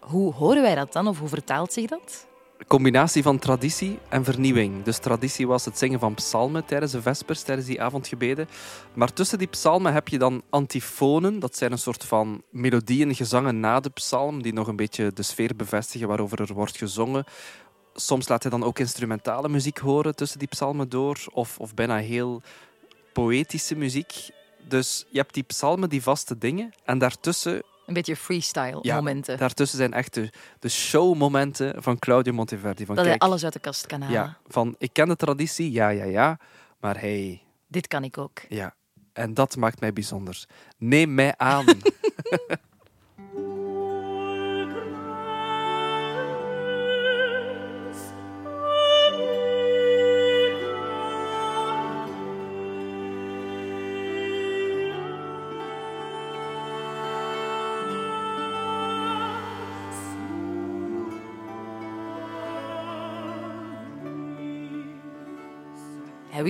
Hoe 0.00 0.32
horen 0.32 0.62
wij 0.62 0.74
dat 0.74 0.92
dan 0.92 1.06
of 1.06 1.18
hoe 1.18 1.28
vertaalt 1.28 1.72
zich 1.72 1.86
dat? 1.86 2.26
combinatie 2.66 3.22
van 3.22 3.38
traditie 3.38 3.98
en 4.08 4.24
vernieuwing. 4.24 4.82
Dus 4.82 4.98
traditie 4.98 5.46
was 5.46 5.64
het 5.64 5.78
zingen 5.78 5.98
van 5.98 6.14
psalmen 6.14 6.64
tijdens 6.64 6.92
de 6.92 7.02
vespers, 7.02 7.42
tijdens 7.42 7.66
die 7.66 7.82
avondgebeden. 7.82 8.48
Maar 8.94 9.12
tussen 9.12 9.38
die 9.38 9.46
psalmen 9.46 9.92
heb 9.92 10.08
je 10.08 10.18
dan 10.18 10.42
antifonen. 10.50 11.38
Dat 11.38 11.56
zijn 11.56 11.72
een 11.72 11.78
soort 11.78 12.04
van 12.04 12.42
melodieën, 12.50 13.14
gezangen 13.14 13.60
na 13.60 13.80
de 13.80 13.90
psalm, 13.90 14.42
die 14.42 14.52
nog 14.52 14.66
een 14.66 14.76
beetje 14.76 15.12
de 15.12 15.22
sfeer 15.22 15.56
bevestigen 15.56 16.08
waarover 16.08 16.40
er 16.40 16.54
wordt 16.54 16.76
gezongen. 16.76 17.24
Soms 17.94 18.28
laat 18.28 18.42
hij 18.42 18.50
dan 18.50 18.64
ook 18.64 18.78
instrumentale 18.78 19.48
muziek 19.48 19.78
horen 19.78 20.16
tussen 20.16 20.38
die 20.38 20.48
psalmen 20.48 20.88
door, 20.88 21.18
of, 21.32 21.58
of 21.58 21.74
bijna 21.74 21.96
heel 21.96 22.42
poëtische 23.12 23.76
muziek. 23.76 24.12
Dus 24.68 25.04
je 25.10 25.18
hebt 25.18 25.34
die 25.34 25.42
psalmen, 25.42 25.88
die 25.88 26.02
vaste 26.02 26.38
dingen, 26.38 26.72
en 26.84 26.98
daartussen 26.98 27.62
een 27.86 27.94
beetje 27.94 28.16
freestyle 28.16 28.80
momenten. 28.82 29.38
Daartussen 29.38 29.78
zijn 29.78 29.92
echt 29.92 30.14
de, 30.14 30.30
de 30.58 30.68
showmomenten 30.68 31.82
van 31.82 31.98
Claudio 31.98 32.32
Monteverdi. 32.32 32.86
Van, 32.86 32.94
dat 32.94 33.04
kijk, 33.04 33.20
hij 33.20 33.28
alles 33.28 33.44
uit 33.44 33.52
de 33.52 33.58
kast 33.58 33.86
kan 33.86 34.00
halen. 34.00 34.20
Ja, 34.20 34.38
van 34.46 34.74
ik 34.78 34.92
ken 34.92 35.08
de 35.08 35.16
traditie, 35.16 35.72
ja, 35.72 35.88
ja, 35.88 36.04
ja. 36.04 36.38
Maar 36.80 37.00
hey. 37.00 37.42
Dit 37.66 37.88
kan 37.88 38.04
ik 38.04 38.18
ook. 38.18 38.40
Ja, 38.48 38.74
en 39.12 39.34
dat 39.34 39.56
maakt 39.56 39.80
mij 39.80 39.92
bijzonder. 39.92 40.44
Neem 40.78 41.14
mij 41.14 41.34
aan. 41.36 41.64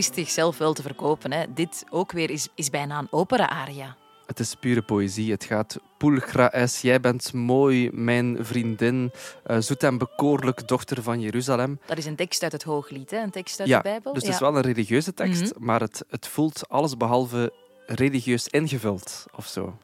Wist 0.04 0.16
zichzelf 0.16 0.58
wel 0.58 0.72
te 0.72 0.82
verkopen. 0.82 1.32
Hè. 1.32 1.44
Dit 1.54 1.84
ook 1.90 2.12
weer 2.12 2.30
is, 2.30 2.48
is 2.54 2.70
bijna 2.70 2.98
een 2.98 3.06
opera-aria. 3.10 3.96
Het 4.26 4.38
is 4.38 4.54
pure 4.54 4.82
poëzie. 4.82 5.30
Het 5.30 5.44
gaat 5.44 5.76
Pulchra 5.96 6.52
es, 6.52 6.80
jij 6.80 7.00
bent 7.00 7.32
mooi, 7.32 7.90
mijn 7.92 8.36
vriendin, 8.40 9.12
uh, 9.46 9.56
zoet 9.58 9.82
en 9.82 9.98
bekoorlijk 9.98 10.68
dochter 10.68 11.02
van 11.02 11.20
Jeruzalem. 11.20 11.80
Dat 11.86 11.98
is 11.98 12.04
een 12.04 12.16
tekst 12.16 12.42
uit 12.42 12.52
het 12.52 12.62
Hooglied, 12.62 13.10
hè? 13.10 13.22
een 13.22 13.30
tekst 13.30 13.60
uit 13.60 13.68
ja, 13.68 13.76
de 13.76 13.82
Bijbel. 13.82 14.12
Dus 14.12 14.22
het 14.22 14.32
is 14.32 14.40
wel 14.40 14.56
een 14.56 14.62
religieuze 14.62 15.14
tekst, 15.14 15.54
mhm. 15.54 15.64
maar 15.64 15.80
het, 15.80 16.04
het 16.08 16.26
voelt 16.26 16.68
alles 16.68 16.96
behalve 16.96 17.52
religieus 17.86 18.48
ingevuld 18.48 19.24
of 19.34 19.46
zo. 19.46 19.78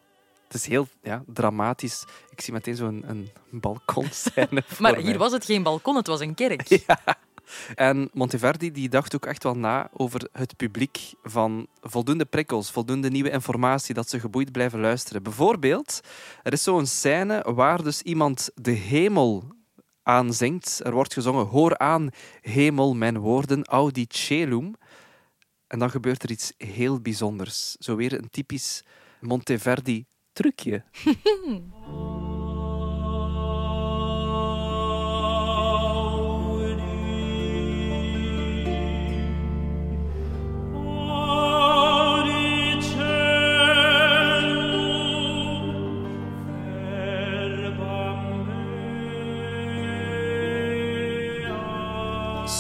Het 0.46 0.54
is 0.54 0.66
heel 0.66 0.88
ja, 1.02 1.22
dramatisch. 1.26 2.04
Ik 2.30 2.40
zie 2.40 2.52
meteen 2.52 2.76
zo'n 2.76 3.04
een, 3.06 3.30
een 3.52 3.60
balkonscène. 3.60 4.62
maar 4.78 4.96
hier 4.96 5.18
was 5.18 5.32
het 5.32 5.44
geen 5.44 5.62
balkon, 5.62 5.96
het 5.96 6.06
was 6.06 6.20
een 6.20 6.34
kerk. 6.34 6.68
Ja. 6.86 6.98
En 7.74 8.10
Monteverdi 8.12 8.72
die 8.72 8.88
dacht 8.88 9.14
ook 9.14 9.26
echt 9.26 9.42
wel 9.42 9.56
na 9.56 9.90
over 9.92 10.28
het 10.32 10.56
publiek 10.56 11.12
van 11.22 11.66
voldoende 11.80 12.24
prikkels, 12.24 12.70
voldoende 12.70 13.10
nieuwe 13.10 13.30
informatie, 13.30 13.94
dat 13.94 14.08
ze 14.08 14.20
geboeid 14.20 14.52
blijven 14.52 14.80
luisteren. 14.80 15.22
Bijvoorbeeld, 15.22 16.00
er 16.42 16.52
is 16.52 16.62
zo'n 16.62 16.86
scène 16.86 17.44
waar 17.54 17.82
dus 17.82 18.02
iemand 18.02 18.50
de 18.54 18.70
hemel 18.70 19.44
aanzingt. 20.02 20.80
Er 20.84 20.92
wordt 20.92 21.12
gezongen, 21.12 21.46
hoor 21.46 21.78
aan, 21.78 22.10
hemel, 22.40 22.94
mijn 22.94 23.18
woorden, 23.18 23.64
audi 23.64 24.04
celum. 24.08 24.74
En 25.66 25.78
dan 25.78 25.90
gebeurt 25.90 26.22
er 26.22 26.30
iets 26.30 26.52
heel 26.56 27.00
bijzonders. 27.00 27.76
Zo 27.78 27.96
weer 27.96 28.12
een 28.12 28.30
typisch 28.30 28.84
Monteverdi 29.20 30.06
trucje. 30.32 30.82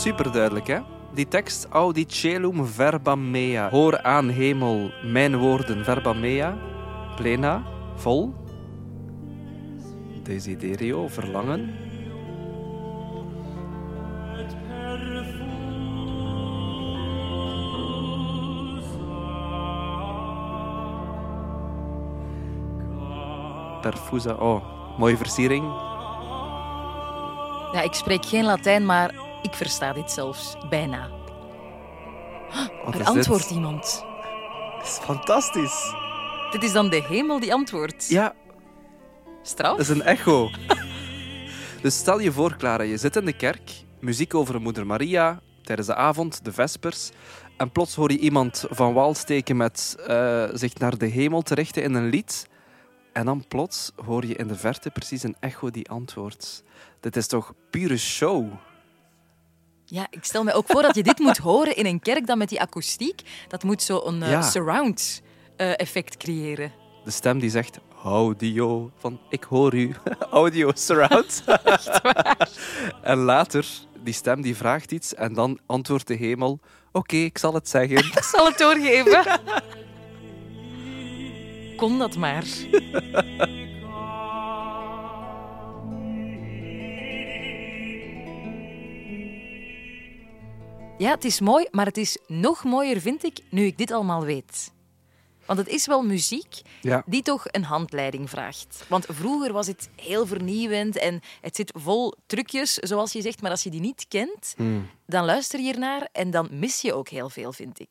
super 0.00 0.32
duidelijk, 0.32 0.66
hè? 0.66 0.78
Die 1.14 1.28
tekst, 1.28 1.66
audi 1.70 2.04
celum 2.08 2.66
verba 2.66 3.14
mea. 3.14 3.68
Hoor 3.68 4.02
aan 4.02 4.28
hemel, 4.28 4.90
mijn 5.02 5.36
woorden, 5.36 5.84
verba 5.84 6.12
mea. 6.12 6.56
Plena, 7.16 7.62
vol. 7.96 8.34
Desiderio, 10.22 11.08
verlangen. 11.08 11.74
Perfusa, 23.80 24.34
oh, 24.34 24.62
mooie 24.98 25.16
versiering. 25.16 25.64
Ja, 27.72 27.80
ik 27.82 27.92
spreek 27.92 28.24
geen 28.24 28.44
Latijn, 28.44 28.86
maar 28.86 29.28
ik 29.42 29.54
versta 29.54 29.92
dit 29.92 30.10
zelfs 30.10 30.56
bijna. 30.68 31.10
Wat 32.84 32.94
er 32.94 33.04
antwoordt 33.04 33.48
dit? 33.48 33.56
iemand. 33.56 34.04
Dat 34.78 34.86
is 34.86 34.98
fantastisch. 35.02 35.94
Dit 36.50 36.62
is 36.62 36.72
dan 36.72 36.90
de 36.90 37.02
hemel 37.02 37.40
die 37.40 37.52
antwoordt. 37.52 38.08
Ja. 38.08 38.34
Straf? 39.42 39.76
Dat 39.76 39.80
is 39.80 39.88
een 39.88 40.02
echo. 40.02 40.50
dus 41.82 41.96
stel 41.96 42.20
je 42.20 42.32
voor, 42.32 42.56
Clara, 42.56 42.82
je 42.82 42.96
zit 42.96 43.16
in 43.16 43.24
de 43.24 43.32
kerk, 43.32 43.70
muziek 44.00 44.34
over 44.34 44.60
moeder 44.60 44.86
Maria, 44.86 45.40
tijdens 45.62 45.88
de 45.88 45.94
avond, 45.94 46.44
de 46.44 46.52
vespers, 46.52 47.10
en 47.56 47.70
plots 47.70 47.94
hoor 47.94 48.12
je 48.12 48.18
iemand 48.18 48.64
van 48.70 48.92
wal 48.92 49.14
steken 49.14 49.56
met 49.56 49.96
uh, 50.08 50.44
zich 50.52 50.78
naar 50.78 50.98
de 50.98 51.06
hemel 51.06 51.42
te 51.42 51.54
richten 51.54 51.82
in 51.82 51.94
een 51.94 52.08
lied. 52.08 52.48
En 53.12 53.24
dan 53.24 53.44
plots 53.48 53.92
hoor 54.04 54.26
je 54.26 54.34
in 54.34 54.48
de 54.48 54.56
verte 54.56 54.90
precies 54.90 55.22
een 55.22 55.36
echo 55.40 55.70
die 55.70 55.88
antwoordt. 55.88 56.62
Dit 57.00 57.16
is 57.16 57.26
toch 57.26 57.54
pure 57.70 57.96
show? 57.96 58.52
Ja, 59.90 60.06
ik 60.10 60.24
stel 60.24 60.44
me 60.44 60.52
ook 60.52 60.66
voor 60.66 60.82
dat 60.82 60.94
je 60.94 61.02
dit 61.02 61.18
moet 61.18 61.38
horen 61.38 61.76
in 61.76 61.86
een 61.86 62.00
kerk 62.00 62.26
dan 62.26 62.38
met 62.38 62.48
die 62.48 62.60
akoestiek. 62.60 63.20
Dat 63.48 63.62
moet 63.62 63.82
zo 63.82 64.02
een 64.04 64.22
uh, 64.22 64.42
surround 64.42 65.22
uh, 65.56 65.78
effect 65.78 66.16
creëren. 66.16 66.72
De 67.04 67.10
stem 67.10 67.38
die 67.38 67.50
zegt 67.50 67.78
audio, 68.04 68.90
van 68.96 69.20
ik 69.28 69.44
hoor 69.44 69.74
u. 69.74 69.94
audio 70.30 70.70
surround. 70.74 71.44
en 73.02 73.18
later, 73.18 73.66
die 74.02 74.14
stem 74.14 74.40
die 74.40 74.56
vraagt 74.56 74.92
iets 74.92 75.14
en 75.14 75.34
dan 75.34 75.58
antwoordt 75.66 76.06
de 76.06 76.14
hemel 76.14 76.60
oké, 76.92 77.16
ik 77.16 77.38
zal 77.38 77.54
het 77.54 77.68
zeggen. 77.68 77.98
ik 78.18 78.22
zal 78.22 78.46
het 78.46 78.58
doorgeven. 78.58 79.40
Kon 81.76 81.98
dat 81.98 82.16
maar. 82.16 82.44
Ja, 91.00 91.10
het 91.10 91.24
is 91.24 91.40
mooi, 91.40 91.66
maar 91.70 91.86
het 91.86 91.96
is 91.96 92.18
nog 92.26 92.64
mooier, 92.64 93.00
vind 93.00 93.24
ik, 93.24 93.38
nu 93.50 93.64
ik 93.64 93.78
dit 93.78 93.90
allemaal 93.90 94.24
weet. 94.24 94.72
Want 95.46 95.58
het 95.58 95.68
is 95.68 95.86
wel 95.86 96.02
muziek 96.02 96.60
Ja. 96.82 97.02
die 97.06 97.22
toch 97.22 97.44
een 97.50 97.64
handleiding 97.64 98.30
vraagt. 98.30 98.84
Want 98.88 99.06
vroeger 99.08 99.52
was 99.52 99.66
het 99.66 99.88
heel 99.96 100.26
vernieuwend 100.26 100.96
en 100.96 101.20
het 101.40 101.56
zit 101.56 101.72
vol 101.78 102.14
trucjes, 102.26 102.74
zoals 102.74 103.12
je 103.12 103.20
zegt. 103.22 103.42
Maar 103.42 103.50
als 103.50 103.62
je 103.62 103.70
die 103.70 103.80
niet 103.80 104.04
kent, 104.08 104.54
Hmm. 104.56 104.90
dan 105.06 105.24
luister 105.24 105.60
je 105.60 105.72
ernaar 105.72 106.08
en 106.12 106.30
dan 106.30 106.48
mis 106.50 106.80
je 106.80 106.94
ook 106.94 107.08
heel 107.08 107.30
veel, 107.30 107.52
vind 107.52 107.80
ik. 107.80 107.90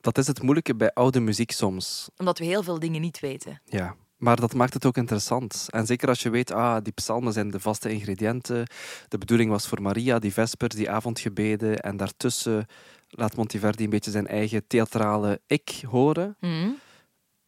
Dat 0.00 0.18
is 0.18 0.26
het 0.26 0.42
moeilijke 0.42 0.74
bij 0.76 0.92
oude 0.92 1.20
muziek 1.20 1.50
soms. 1.50 2.08
Omdat 2.16 2.38
we 2.38 2.44
heel 2.44 2.62
veel 2.62 2.78
dingen 2.78 3.00
niet 3.00 3.20
weten. 3.20 3.60
Ja, 3.64 3.96
maar 4.18 4.36
dat 4.36 4.54
maakt 4.54 4.74
het 4.74 4.86
ook 4.86 4.96
interessant. 4.96 5.66
En 5.70 5.86
zeker 5.86 6.08
als 6.08 6.22
je 6.22 6.30
weet, 6.30 6.50
ah, 6.50 6.76
die 6.82 6.92
psalmen 6.92 7.32
zijn 7.32 7.50
de 7.50 7.60
vaste 7.60 7.90
ingrediënten. 7.90 8.66
De 9.08 9.18
bedoeling 9.18 9.50
was 9.50 9.66
voor 9.66 9.82
Maria, 9.82 10.18
die 10.18 10.32
vespers, 10.32 10.74
die 10.74 10.90
avondgebeden. 10.90 11.80
En 11.80 11.96
daartussen 11.96 12.66
laat 13.08 13.36
Monteverdi 13.36 13.84
een 13.84 13.90
beetje 13.90 14.10
zijn 14.10 14.26
eigen 14.26 14.66
theatrale 14.66 15.40
ik 15.46 15.82
horen. 15.90 16.36
Mhm. 16.40 16.70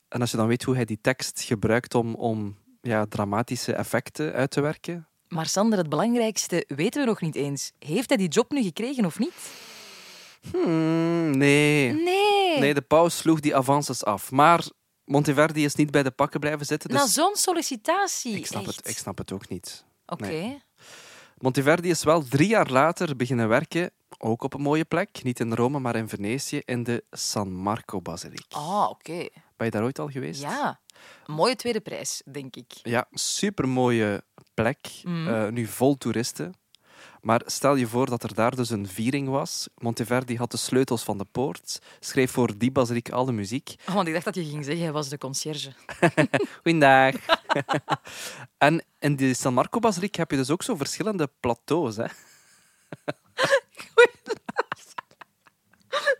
En 0.08 0.20
als 0.20 0.30
je 0.30 0.36
dan 0.36 0.46
weet 0.46 0.62
hoe 0.62 0.74
hij 0.74 0.84
die 0.84 0.98
tekst 1.00 1.40
gebruikt 1.40 1.94
om, 1.94 2.14
om 2.14 2.56
ja, 2.80 3.06
dramatische 3.06 3.72
effecten 3.72 4.32
uit 4.32 4.50
te 4.50 4.60
werken. 4.60 5.08
Maar 5.28 5.46
Sander, 5.46 5.78
het 5.78 5.88
belangrijkste 5.88 6.64
weten 6.68 7.00
we 7.00 7.06
nog 7.06 7.20
niet 7.20 7.34
eens. 7.34 7.72
Heeft 7.78 8.08
hij 8.08 8.18
die 8.18 8.28
job 8.28 8.50
nu 8.50 8.62
gekregen 8.62 9.04
of 9.04 9.18
niet? 9.18 9.34
Hmm, 10.50 11.30
nee. 11.30 11.92
Nee. 11.92 12.58
Nee, 12.58 12.74
de 12.74 12.80
paus 12.80 13.16
sloeg 13.16 13.40
die 13.40 13.56
avances 13.56 14.04
af. 14.04 14.30
Maar 14.30 14.64
Monteverdi 15.10 15.64
is 15.64 15.74
niet 15.74 15.90
bij 15.90 16.02
de 16.02 16.10
pakken 16.10 16.40
blijven 16.40 16.66
zitten. 16.66 16.90
Na 16.92 17.02
Dus 17.02 17.12
zo'n 17.12 17.36
sollicitatie. 17.36 18.36
ik, 18.36 18.46
snap 18.46 18.66
echt. 18.66 18.76
het, 18.76 18.88
ik 18.88 18.98
snap 18.98 19.18
het 19.18 19.32
ook 19.32 19.48
niet. 19.48 19.84
Oké. 20.06 20.26
nee. 20.26 20.62
Monteverdi 21.38 21.90
is 21.90 22.02
wel 22.02 22.22
drie 22.28 22.48
jaar 22.48 22.70
later 22.70 23.16
beginnen 23.16 23.48
werken, 23.48 23.90
ook 24.18 24.42
op 24.42 24.54
een 24.54 24.60
mooie 24.60 24.84
plek, 24.84 25.22
niet 25.22 25.40
in 25.40 25.54
Rome, 25.54 25.78
maar 25.78 25.96
in 25.96 26.08
Venetië, 26.08 26.62
in 26.64 26.82
de 26.82 27.04
San 27.10 27.52
Marco-basiliek. 27.52 28.46
Ah, 28.48 28.86
oké. 28.90 29.28
Ben 29.56 29.66
je 29.66 29.70
daar 29.70 29.82
ooit 29.82 29.98
al 29.98 30.08
geweest? 30.08 30.40
Ja. 30.42 30.80
Mooie 31.26 31.56
tweede 31.56 31.80
prijs, 31.80 32.22
denk 32.24 32.56
ik. 32.56 32.72
Ja, 32.82 33.06
supermooie 33.12 34.22
plek. 34.54 34.78
Mhm. 35.02 35.28
Eh, 35.28 35.48
nu 35.48 35.66
vol 35.66 35.96
toeristen. 35.98 36.54
Maar 37.20 37.42
stel 37.46 37.74
je 37.74 37.86
voor 37.86 38.06
dat 38.06 38.22
er 38.22 38.34
daar 38.34 38.56
dus 38.56 38.70
een 38.70 38.88
viering 38.88 39.28
was. 39.28 39.68
Monteverdi 39.78 40.36
had 40.36 40.50
de 40.50 40.56
sleutels 40.56 41.02
van 41.02 41.18
de 41.18 41.24
poort, 41.24 41.78
schreef 42.00 42.30
voor 42.30 42.58
die 42.58 42.72
basiliek 42.72 43.10
al 43.10 43.24
de 43.24 43.32
muziek. 43.32 43.74
Oh, 43.88 43.94
want 43.94 44.06
ik 44.06 44.12
dacht 44.12 44.24
dat 44.24 44.34
je 44.34 44.44
ging 44.44 44.64
zeggen, 44.64 44.82
hij 44.82 44.92
was 44.92 45.08
de 45.08 45.18
conciërge. 45.18 45.72
Goeiedag. 46.62 47.14
en 48.58 48.84
in 48.98 49.16
die 49.16 49.34
San 49.34 49.54
Marco-basiliek 49.54 50.14
heb 50.14 50.30
je 50.30 50.36
dus 50.36 50.50
ook 50.50 50.62
zo 50.62 50.76
verschillende 50.76 51.30
plateaus. 51.40 51.96
Hè? 51.96 52.06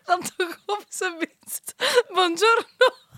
Dan 0.04 0.20
toch 0.36 0.62
op 0.66 0.84
zijn 0.88 1.14
minst. 1.18 1.74
Buongiorno. 2.08 3.08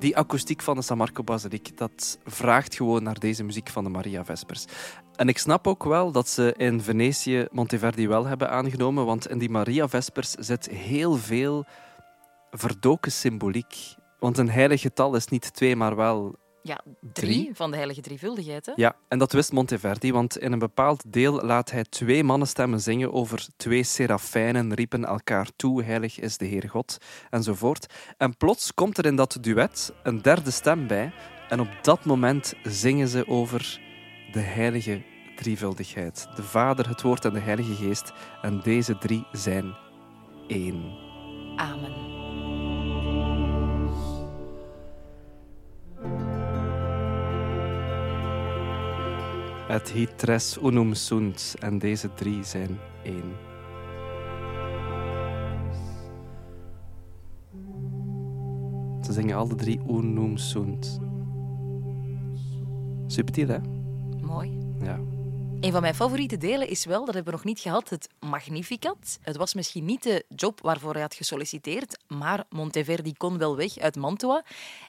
Die 0.00 0.16
akoestiek 0.16 0.62
van 0.62 0.76
de 0.76 0.82
San 0.82 0.96
Marco-basiliek, 0.96 1.76
dat 1.76 2.18
vraagt 2.24 2.74
gewoon 2.74 3.02
naar 3.02 3.18
deze 3.18 3.44
muziek 3.44 3.68
van 3.68 3.84
de 3.84 3.90
Maria 3.90 4.24
Vespers. 4.24 4.64
En 5.16 5.28
ik 5.28 5.38
snap 5.38 5.66
ook 5.66 5.84
wel 5.84 6.12
dat 6.12 6.28
ze 6.28 6.54
in 6.56 6.80
Venetië 6.80 7.46
Monteverdi 7.50 8.08
wel 8.08 8.26
hebben 8.26 8.50
aangenomen, 8.50 9.06
want 9.06 9.28
in 9.28 9.38
die 9.38 9.50
Maria 9.50 9.88
Vespers 9.88 10.30
zit 10.30 10.68
heel 10.68 11.16
veel 11.16 11.64
verdoken 12.50 13.12
symboliek. 13.12 13.94
Want 14.18 14.38
een 14.38 14.50
heilig 14.50 14.80
getal 14.80 15.14
is 15.14 15.26
niet 15.26 15.54
twee, 15.54 15.76
maar 15.76 15.96
wel 15.96 16.38
Ja, 16.62 16.80
drie, 17.12 17.12
Drie? 17.12 17.50
van 17.54 17.70
de 17.70 17.76
heilige 17.76 18.00
drievuldigheid. 18.00 18.66
Hè? 18.66 18.72
Ja, 18.76 18.96
en 19.08 19.18
dat 19.18 19.32
wist 19.32 19.52
Monteverdi, 19.52 20.12
want 20.12 20.38
in 20.38 20.52
een 20.52 20.58
bepaald 20.58 21.12
deel 21.12 21.44
laat 21.44 21.70
hij 21.70 21.84
twee 21.84 22.24
mannenstemmen 22.24 22.80
zingen 22.80 23.12
over 23.12 23.46
twee 23.56 23.82
serafijnen 23.82 24.74
riepen 24.74 25.04
elkaar 25.04 25.48
toe, 25.56 25.82
heilig 25.82 26.20
is 26.20 26.36
de 26.36 26.46
Heer 26.46 26.68
God, 26.68 26.98
enzovoort. 27.30 27.94
En 28.16 28.36
plots 28.36 28.74
komt 28.74 28.98
er 28.98 29.06
in 29.06 29.16
dat 29.16 29.38
duet 29.40 29.92
een 30.02 30.22
derde 30.22 30.50
stem 30.50 30.86
bij 30.86 31.12
en 31.48 31.60
op 31.60 31.68
dat 31.82 32.04
moment 32.04 32.54
zingen 32.62 33.08
ze 33.08 33.28
over 33.28 33.80
de 34.32 34.40
heilige 34.40 35.02
drievuldigheid. 35.36 36.28
De 36.34 36.42
Vader, 36.42 36.88
het 36.88 37.02
Woord 37.02 37.24
en 37.24 37.32
de 37.32 37.40
Heilige 37.40 37.74
Geest. 37.74 38.12
En 38.42 38.60
deze 38.60 38.98
drie 38.98 39.26
zijn 39.32 39.74
één. 40.46 40.98
Amen. 41.56 42.19
Het 49.70 49.90
hit 49.90 50.18
tres 50.18 50.58
unum 50.62 50.94
sunt 50.94 51.54
en 51.58 51.78
deze 51.78 52.14
drie 52.14 52.44
zijn 52.44 52.78
één. 53.02 53.32
Ze 59.04 59.12
zingen 59.12 59.36
alle 59.36 59.54
drie 59.54 59.80
unum 59.88 60.36
sunt. 60.36 61.00
Subtiel, 63.06 63.48
hè? 63.48 63.58
Mooi. 64.20 64.58
Ja. 64.82 65.00
Een 65.60 65.72
van 65.72 65.80
mijn 65.80 65.94
favoriete 65.94 66.36
delen 66.36 66.68
is 66.68 66.84
wel, 66.84 67.04
dat 67.04 67.14
hebben 67.14 67.32
we 67.32 67.38
nog 67.38 67.46
niet 67.46 67.60
gehad, 67.60 67.88
het 67.88 68.08
Magnificat. 68.20 69.18
Het 69.22 69.36
was 69.36 69.54
misschien 69.54 69.84
niet 69.84 70.02
de 70.02 70.24
job 70.28 70.60
waarvoor 70.60 70.92
hij 70.92 71.02
had 71.02 71.14
gesolliciteerd, 71.14 72.02
maar 72.06 72.44
Monteverdi 72.48 73.14
kon 73.14 73.38
wel 73.38 73.56
weg 73.56 73.78
uit 73.78 73.96
Mantua. 73.96 74.44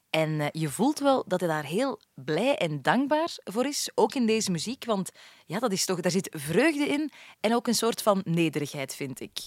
En 0.10 0.39
eh, 0.39 0.47
je 0.51 0.69
voelt 0.69 0.99
wel 0.99 1.23
dat 1.27 1.39
hij 1.39 1.49
daar 1.49 1.65
heel 1.65 1.99
blij 2.13 2.55
en 2.55 2.81
dankbaar 2.81 3.38
voor 3.43 3.65
is, 3.65 3.89
ook 3.95 4.13
in 4.13 4.25
deze 4.25 4.51
muziek. 4.51 4.86
Want 4.86 5.12
ja, 5.45 5.60
dat 5.60 5.71
is 5.71 5.86
toch, 5.86 5.99
daar 5.99 6.12
zit 6.12 6.36
vreugde 6.38 6.88
in 6.88 7.12
en 7.39 7.55
ook 7.55 7.67
een 7.67 7.75
soort 7.75 8.01
van 8.01 8.21
nederigheid, 8.23 8.95
vind 8.95 9.19
ik. 9.19 9.39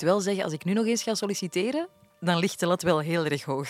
Moet 0.00 0.10
wel 0.10 0.20
zeggen, 0.20 0.44
als 0.44 0.52
ik 0.52 0.64
nu 0.64 0.72
nog 0.72 0.86
eens 0.86 1.02
ga 1.02 1.14
solliciteren, 1.14 1.88
dan 2.20 2.38
ligt 2.38 2.60
de 2.60 2.66
lat 2.66 2.82
wel 2.82 2.98
heel 2.98 3.24
erg 3.24 3.44
hoog. 3.44 3.68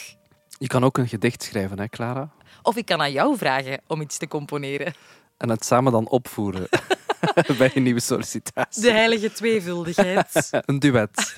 Je 0.58 0.66
kan 0.66 0.84
ook 0.84 0.98
een 0.98 1.08
gedicht 1.08 1.42
schrijven, 1.42 1.78
hè, 1.78 1.88
Clara? 1.88 2.30
Of 2.62 2.76
ik 2.76 2.86
kan 2.86 3.00
aan 3.00 3.12
jou 3.12 3.36
vragen 3.36 3.80
om 3.86 4.00
iets 4.00 4.18
te 4.18 4.28
componeren. 4.28 4.94
En 5.36 5.48
het 5.48 5.64
samen 5.64 5.92
dan 5.92 6.08
opvoeren 6.08 6.68
bij 7.58 7.70
een 7.74 7.82
nieuwe 7.82 8.00
sollicitatie. 8.00 8.82
De 8.82 8.90
heilige 8.90 9.32
tweevuldigheid. 9.32 10.50
Een 10.66 10.78
duet. 10.78 11.34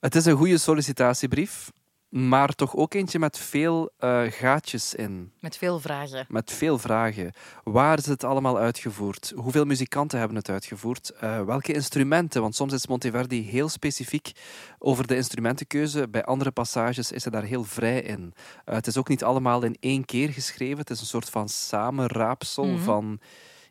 het 0.00 0.14
is 0.14 0.24
een 0.24 0.36
goede 0.36 0.58
sollicitatiebrief, 0.58 1.70
maar 2.14 2.54
toch 2.54 2.76
ook 2.76 2.94
eentje 2.94 3.18
met 3.18 3.38
veel 3.38 3.90
eh, 3.98 4.22
gaatjes 4.28 4.94
in. 4.94 5.32
Met 5.40 5.56
veel 5.56 5.80
vragen. 5.80 6.26
Met 6.28 6.52
veel 6.52 6.78
vragen. 6.78 7.32
Waar 7.64 7.98
is 7.98 8.06
het 8.06 8.24
allemaal 8.24 8.58
uitgevoerd? 8.58 9.32
Hoeveel 9.36 9.64
muzikanten 9.64 10.18
hebben 10.18 10.36
het 10.36 10.48
uitgevoerd? 10.48 11.10
Eh, 11.10 11.42
welke 11.44 11.72
instrumenten? 11.72 12.40
Want 12.42 12.54
soms 12.54 12.72
is 12.72 12.86
Monteverdi 12.86 13.42
heel 13.42 13.68
specifiek 13.68 14.32
over 14.78 15.06
de 15.06 15.16
instrumentenkeuze. 15.16 16.08
Bij 16.08 16.24
andere 16.24 16.50
passages 16.50 17.12
is 17.12 17.22
hij 17.24 17.32
daar 17.32 17.42
heel 17.48 17.64
vrij 17.64 18.00
in. 18.00 18.34
Eh, 18.64 18.74
het 18.74 18.86
is 18.86 18.96
ook 18.96 19.08
niet 19.08 19.24
allemaal 19.24 19.62
in 19.62 19.76
één 19.80 20.04
keer 20.04 20.28
geschreven. 20.28 20.78
Het 20.78 20.90
is 20.90 21.00
een 21.00 21.06
soort 21.06 21.30
van 21.30 21.48
samenraapsel 21.48 22.64
Mhm. 22.66 22.82
van 22.82 23.20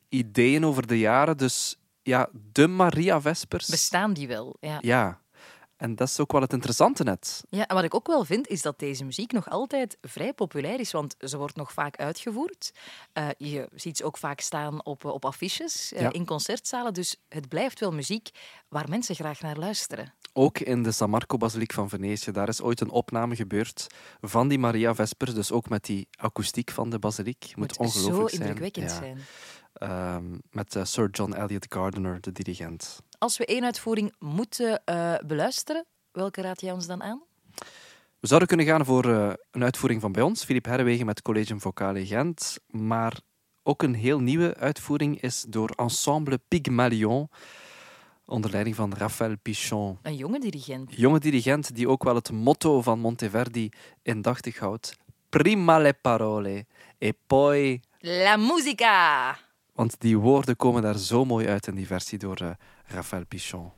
ideeën 0.10 0.66
over 0.66 0.88
de 0.88 1.00
jaren. 1.00 1.38
Dus 1.38 1.78
ja, 2.02 2.30
de 2.52 2.68
Maria 2.68 3.22
Vespers. 3.22 3.68
Bestaan 3.68 4.14
die 4.14 4.28
wel? 4.28 4.56
Ja. 4.60 4.78
Ja. 4.82 5.22
En 5.84 5.96
dat 5.96 6.08
is 6.08 6.20
ook 6.20 6.32
wel 6.32 6.42
het 6.42 6.54
interessante 6.54 7.04
net. 7.04 7.44
ja. 7.50 7.68
En 7.68 7.76
wat 7.76 7.84
ik 7.84 7.94
ook 7.96 8.08
wel 8.08 8.26
vind, 8.26 8.48
is 8.48 8.62
dat 8.62 8.80
deze 8.80 9.04
muziek 9.06 9.32
nog 9.32 9.50
altijd 9.50 9.98
vrij 10.02 10.34
populair 10.34 10.80
is, 10.80 10.92
want 10.92 11.16
ze 11.20 11.38
wordt 11.38 11.56
nog 11.56 11.72
vaak 11.74 11.98
uitgevoerd. 11.98 12.72
Eh, 13.14 13.28
je 13.38 13.70
ziet 13.76 13.98
ze 13.98 14.04
ook 14.04 14.18
vaak 14.18 14.40
staan 14.40 14.86
op, 14.86 15.06
op 15.06 15.26
affiches, 15.26 15.94
eh, 15.94 16.02
Ja. 16.02 16.12
in 16.12 16.26
concertzalen. 16.26 16.94
Dus 16.94 17.18
het 17.30 17.48
blijft 17.48 17.80
wel 17.80 17.92
muziek 17.92 18.30
waar 18.70 18.90
mensen 18.90 19.16
graag 19.16 19.42
naar 19.42 19.58
luisteren. 19.58 20.14
Ook 20.34 20.60
in 20.60 20.84
de 20.84 20.92
San 20.92 21.10
Marco-basiliek 21.10 21.74
van 21.74 21.90
Venetië. 21.90 22.32
Daar 22.32 22.48
is 22.48 22.62
ooit 22.62 22.82
een 22.82 22.90
opname 22.92 23.36
gebeurd 23.36 23.88
van 24.22 24.48
die 24.48 24.60
Maria 24.60 24.96
Vespers. 24.96 25.34
Dus 25.34 25.52
ook 25.52 25.70
met 25.70 25.84
die 25.86 26.08
akoestiek 26.16 26.72
van 26.72 26.90
de 26.90 27.00
basiliek. 27.00 27.44
Moet, 27.44 27.56
Moet 27.56 27.78
ongelooflijk 27.78 28.30
zo 28.30 28.36
zijn. 28.36 28.42
indrukwekkend 28.42 28.92
Ja. 28.92 28.98
zijn. 28.98 29.18
Ehm, 29.74 30.38
met 30.52 30.76
eh, 30.76 30.84
Sir 30.84 31.10
John 31.10 31.34
Elliot 31.34 31.66
Gardiner, 31.70 32.22
de 32.22 32.32
dirigent. 32.32 33.00
Als 33.24 33.38
we 33.38 33.46
één 33.46 33.64
uitvoering 33.64 34.14
moeten 34.20 34.82
eh, 34.86 35.14
beluisteren, 35.26 35.86
welke 36.12 36.42
raad 36.42 36.62
jij 36.62 36.72
ons 36.72 36.88
dan 36.88 37.04
aan? 37.04 37.24
We 38.20 38.28
zouden 38.28 38.48
kunnen 38.48 38.66
gaan 38.66 38.86
voor 38.86 39.06
eh, 39.06 39.34
een 39.52 39.64
uitvoering 39.64 40.02
van 40.02 40.12
bij 40.12 40.24
ons, 40.24 40.44
Philippe 40.44 40.70
Herwegen 40.70 41.06
met 41.06 41.22
Collegium 41.22 41.62
Vocale 41.62 42.06
Gent. 42.06 42.58
Maar 42.68 43.20
ook 43.64 43.84
een 43.84 43.94
heel 43.94 44.20
nieuwe 44.20 44.56
uitvoering 44.56 45.22
is 45.22 45.46
door 45.48 45.70
Ensemble 45.76 46.40
Pygmalion, 46.48 47.30
onder 48.26 48.52
leiding 48.52 48.76
van 48.76 48.94
Raphaël 48.94 49.36
Pichon. 49.42 49.98
Een 50.02 50.16
jonge 50.16 50.40
dirigent. 50.40 50.96
Jonge 50.96 51.20
dirigent 51.20 51.76
die 51.76 51.90
ook 51.90 52.04
wel 52.04 52.16
het 52.16 52.32
motto 52.32 52.82
van 52.82 53.00
Monteverdi 53.00 53.70
indachtig 54.02 54.60
houdt. 54.60 54.98
Prima 55.30 55.80
le 55.80 55.94
parole 55.94 56.66
e 56.98 57.12
poi... 57.28 57.80
La 58.00 58.38
musica! 58.38 59.38
Want 59.74 59.96
die 60.00 60.18
woorden 60.18 60.56
komen 60.56 60.82
daar 60.82 60.98
zo 60.98 61.26
mooi 61.26 61.48
uit 61.48 61.68
in 61.68 61.76
die 61.76 61.88
versie 61.88 62.18
door 62.18 62.42
uh, 62.42 62.50
Raphaël 62.90 63.26
Pichon. 63.26 63.72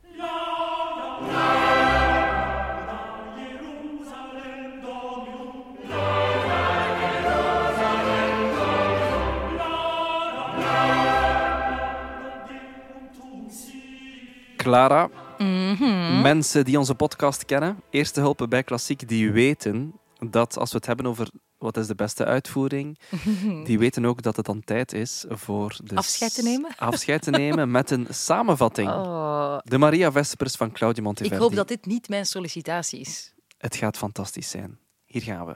Clara, 14.57 15.09
Mhm. 15.37 16.21
mensen 16.21 16.65
die 16.65 16.79
onze 16.79 16.95
podcast 16.95 17.45
kennen, 17.45 17.77
Eerste 17.89 18.19
Hulpen 18.21 18.49
bij 18.49 18.63
Klassiek, 18.63 19.07
die 19.07 19.31
weten 19.31 19.93
dat 20.31 20.57
als 20.57 20.71
we 20.71 20.77
het 20.77 20.85
hebben 20.85 21.05
over 21.05 21.29
wat 21.57 21.77
is 21.77 21.87
de 21.87 21.95
beste 21.95 22.25
uitvoering, 22.25 22.99
die 23.65 23.79
weten 23.79 24.05
ook 24.05 24.21
dat 24.21 24.35
het 24.35 24.45
dan 24.45 24.61
tijd 24.63 24.93
is 24.93 25.25
voor 25.27 25.77
de 25.83 25.95
Afscheid 25.95 26.33
te 26.35 26.43
nemen? 26.43 26.75
afscheid 26.77 27.21
te 27.21 27.31
nemen 27.31 27.71
met 27.71 27.91
een 27.91 28.07
samenvatting. 28.09 28.89
Oh, 28.89 29.57
De 29.63 29.77
Maria 29.77 30.11
Vespers 30.11 30.55
van 30.55 30.71
Claudio 30.71 30.97
ik 30.99 31.03
Monteverdi. 31.03 31.37
hoop 31.43 31.55
dat 31.55 31.67
dit 31.67 31.85
niet 31.85 32.09
mijn 32.09 32.25
sollicitatie 32.25 32.99
is. 32.99 33.33
Het 33.57 33.75
gaat 33.75 33.97
fantastisch 33.97 34.49
zijn. 34.49 34.79
Hier 35.05 35.21
gaan 35.21 35.45
we. 35.45 35.55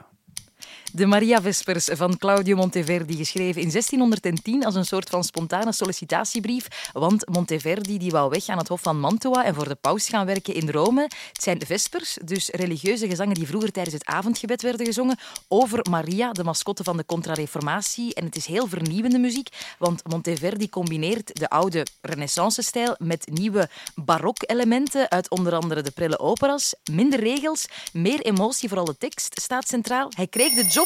De 0.92 1.06
Maria 1.06 1.42
Vespers 1.42 1.88
van 1.92 2.16
Claudio 2.18 2.56
Monteverdi, 2.56 3.16
geschreven 3.16 3.62
in 3.62 3.70
1610 3.70 4.64
als 4.64 4.74
een 4.74 4.84
soort 4.84 5.10
van 5.10 5.24
spontane 5.24 5.72
sollicitatiebrief. 5.72 6.66
Want 6.92 7.28
Monteverdi 7.28 7.98
die 7.98 8.10
wou 8.10 8.30
weg 8.30 8.48
aan 8.48 8.58
het 8.58 8.68
hof 8.68 8.80
van 8.80 9.00
Mantua 9.00 9.44
en 9.44 9.54
voor 9.54 9.68
de 9.68 9.74
paus 9.74 10.08
gaan 10.08 10.26
werken 10.26 10.54
in 10.54 10.70
Rome. 10.70 11.02
Het 11.32 11.42
zijn 11.42 11.60
vespers, 11.66 12.18
dus 12.24 12.48
religieuze 12.48 13.08
gezangen 13.08 13.34
die 13.34 13.46
vroeger 13.46 13.72
tijdens 13.72 13.94
het 13.94 14.06
avondgebed 14.06 14.62
werden 14.62 14.86
gezongen 14.86 15.18
over 15.48 15.86
Maria, 15.90 16.32
de 16.32 16.44
mascotte 16.44 16.84
van 16.84 16.96
de 16.96 17.04
Contra-Reformatie. 17.06 18.14
En 18.14 18.24
het 18.24 18.36
is 18.36 18.46
heel 18.46 18.66
vernieuwende 18.66 19.18
muziek, 19.18 19.48
want 19.78 20.08
Monteverdi 20.08 20.68
combineert 20.68 21.40
de 21.40 21.48
oude 21.48 21.86
Renaissance-stijl 22.00 22.94
met 22.98 23.28
nieuwe 23.30 23.68
barok-elementen 23.94 25.10
uit 25.10 25.30
onder 25.30 25.54
andere 25.54 25.82
de 25.82 25.90
prille 25.90 26.18
operas. 26.18 26.74
Minder 26.90 27.20
regels, 27.20 27.66
meer 27.92 28.20
emotie, 28.20 28.68
vooral 28.68 28.86
de 28.86 28.96
tekst 28.98 29.40
staat 29.40 29.68
centraal. 29.68 30.08
Hij 30.16 30.26
kreeg 30.26 30.52
de 30.52 30.64
job 30.64 30.79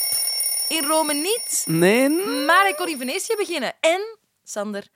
in 0.68 0.84
Rome 0.84 1.14
niet, 1.14 1.64
Nee, 1.66 2.08
maar 2.46 2.60
hij 2.60 2.74
kon 2.74 2.88
in 2.88 2.98
Venetië 2.98 3.34
beginnen. 3.36 3.72
En, 3.80 4.18
Sander, 4.44 4.88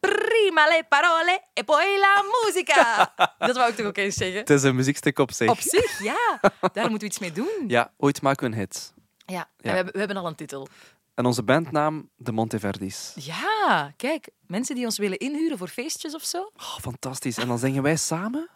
prima 0.00 0.66
le 0.68 0.84
parole 0.88 1.40
e 1.54 1.64
poi 1.64 1.98
la 1.98 2.22
musica. 2.44 3.12
Dat 3.38 3.56
wou 3.56 3.70
ik 3.70 3.76
toch 3.76 3.86
ook 3.86 3.96
eens 3.96 4.14
zeggen? 4.14 4.38
het 4.40 4.50
is 4.50 4.62
een 4.62 4.74
muziekstuk 4.74 5.18
op 5.18 5.32
zich. 5.32 5.50
Op 5.50 5.60
zich, 5.60 6.02
ja. 6.02 6.40
Daar 6.72 6.90
moeten 6.90 6.98
we 6.98 7.04
iets 7.04 7.18
mee 7.18 7.32
doen. 7.32 7.64
Ja, 7.66 7.92
ooit 7.96 8.22
maken 8.22 8.46
we 8.46 8.52
een 8.52 8.58
hit. 8.58 8.92
Ja, 9.26 9.40
en 9.40 9.46
Ja. 9.56 9.70
We, 9.70 9.76
hebben, 9.76 9.92
we 9.92 9.98
hebben 9.98 10.16
al 10.16 10.26
een 10.26 10.34
titel. 10.34 10.68
En 11.14 11.26
onze 11.26 11.42
bandnaam, 11.42 12.10
de 12.16 12.32
Monteverdis. 12.32 13.12
Ja, 13.14 13.92
kijk, 13.96 14.28
mensen 14.46 14.74
die 14.74 14.84
ons 14.84 14.98
willen 14.98 15.18
inhuren 15.18 15.58
voor 15.58 15.68
feestjes 15.68 16.14
of 16.14 16.24
zo. 16.24 16.50
Oh, 16.56 16.78
fantastisch. 16.80 17.36
En 17.36 17.48
dan 17.48 17.58
zingen 17.58 17.82
wij 17.82 17.96
samen. 17.96 18.48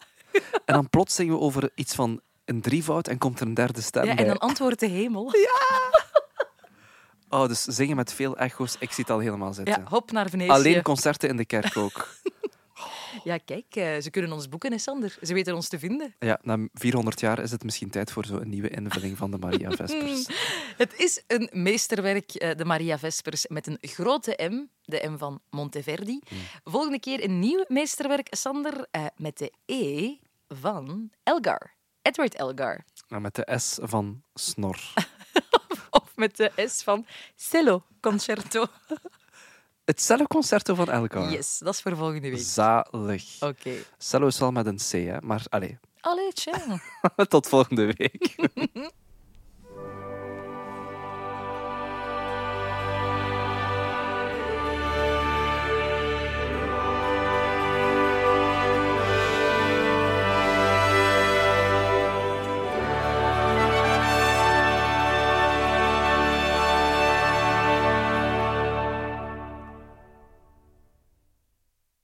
En 0.65 0.73
dan 0.73 0.89
plots 0.89 1.15
zingen 1.15 1.33
we 1.33 1.39
over 1.39 1.69
iets 1.75 1.95
van 1.95 2.21
een 2.45 2.61
drievoud 2.61 3.07
en 3.07 3.17
komt 3.17 3.39
er 3.39 3.47
een 3.47 3.53
derde 3.53 3.81
stem 3.81 4.05
Ja, 4.05 4.15
en 4.15 4.27
dan 4.27 4.37
antwoordt 4.37 4.79
de 4.79 4.87
hemel. 4.87 5.31
Oh, 7.29 7.47
dus 7.47 7.63
zingen 7.63 7.95
met 7.95 8.13
veel 8.13 8.37
echo's. 8.37 8.75
Ik 8.79 8.91
zie 8.91 9.03
het 9.03 9.13
al 9.13 9.19
helemaal 9.19 9.53
zitten. 9.53 9.81
Ja, 9.81 9.89
hop 9.89 10.11
naar 10.11 10.29
Venetië. 10.29 10.49
Alleen 10.49 10.81
concerten 10.81 11.29
in 11.29 11.37
de 11.37 11.45
kerk 11.45 11.77
ook. 11.77 12.07
Ja, 13.23 13.37
kijk, 13.37 13.75
eh, 13.75 14.01
ze 14.01 14.09
kunnen 14.09 14.31
ons 14.31 14.49
boeken, 14.49 14.71
hè, 14.71 14.77
Sander. 14.77 15.17
Ze 15.21 15.33
weten 15.33 15.55
ons 15.55 15.69
te 15.69 15.79
vinden. 15.79 16.15
Ja, 16.19 16.39
na 16.41 16.67
400 16.73 17.19
jaar 17.19 17.39
is 17.39 17.51
het 17.51 17.63
misschien 17.63 17.89
tijd 17.89 18.11
voor 18.11 18.25
zo'n 18.25 18.49
nieuwe 18.49 18.69
invulling 18.69 19.17
van 19.17 19.31
de 19.31 19.37
Maria 19.37 19.71
Vespers. 19.81 20.27
Het 20.77 20.93
is 20.97 21.23
een 21.27 21.49
meesterwerk, 21.51 22.33
eh, 22.33 22.55
de 22.55 22.65
Maria 22.65 22.99
Vespers, 22.99 23.47
met 23.47 23.67
een 23.67 23.77
grote 23.81 24.49
M, 24.51 24.65
de 24.83 25.07
M 25.09 25.17
van 25.17 25.41
Monteverdi. 25.49 26.19
Volgende 26.63 26.99
keer 26.99 27.23
een 27.23 27.39
nieuw 27.39 27.65
meesterwerk, 27.67 28.27
Sander, 28.29 28.87
eh, 28.91 29.05
met 29.15 29.37
de 29.37 29.51
E 29.65 30.15
van 30.47 31.09
Elgar. 31.23 31.74
Edward 32.05 32.35
Elgar. 32.35 32.83
En 33.07 33.21
met 33.21 33.35
de 33.35 33.57
S 33.59 33.77
van 33.81 34.23
Snor. 34.33 34.79
Of 35.89 36.15
met 36.15 36.37
de 36.37 36.51
S 36.67 36.83
van 36.83 37.05
Cello 37.35 37.83
Concerto. 38.01 38.65
Het 39.85 40.01
cello-concerto 40.01 40.75
van 40.75 40.89
Elgar. 40.89 41.31
Yes, 41.31 41.57
dat 41.57 41.73
is 41.73 41.81
voor 41.81 41.95
volgende 41.95 42.29
week. 42.29 42.39
Zalig. 42.39 43.41
Oké. 43.41 43.71
Cello 43.97 44.27
is 44.27 44.39
wel 44.39 44.51
met 44.51 44.65
een 44.65 44.77
C, 44.77 44.91
hè? 44.91 45.21
maar 45.21 45.43
allee, 45.49 45.77
Allee, 45.99 46.33
tja. 46.33 46.79
tot 47.27 47.47
volgende 47.47 47.93
week. 47.97 48.35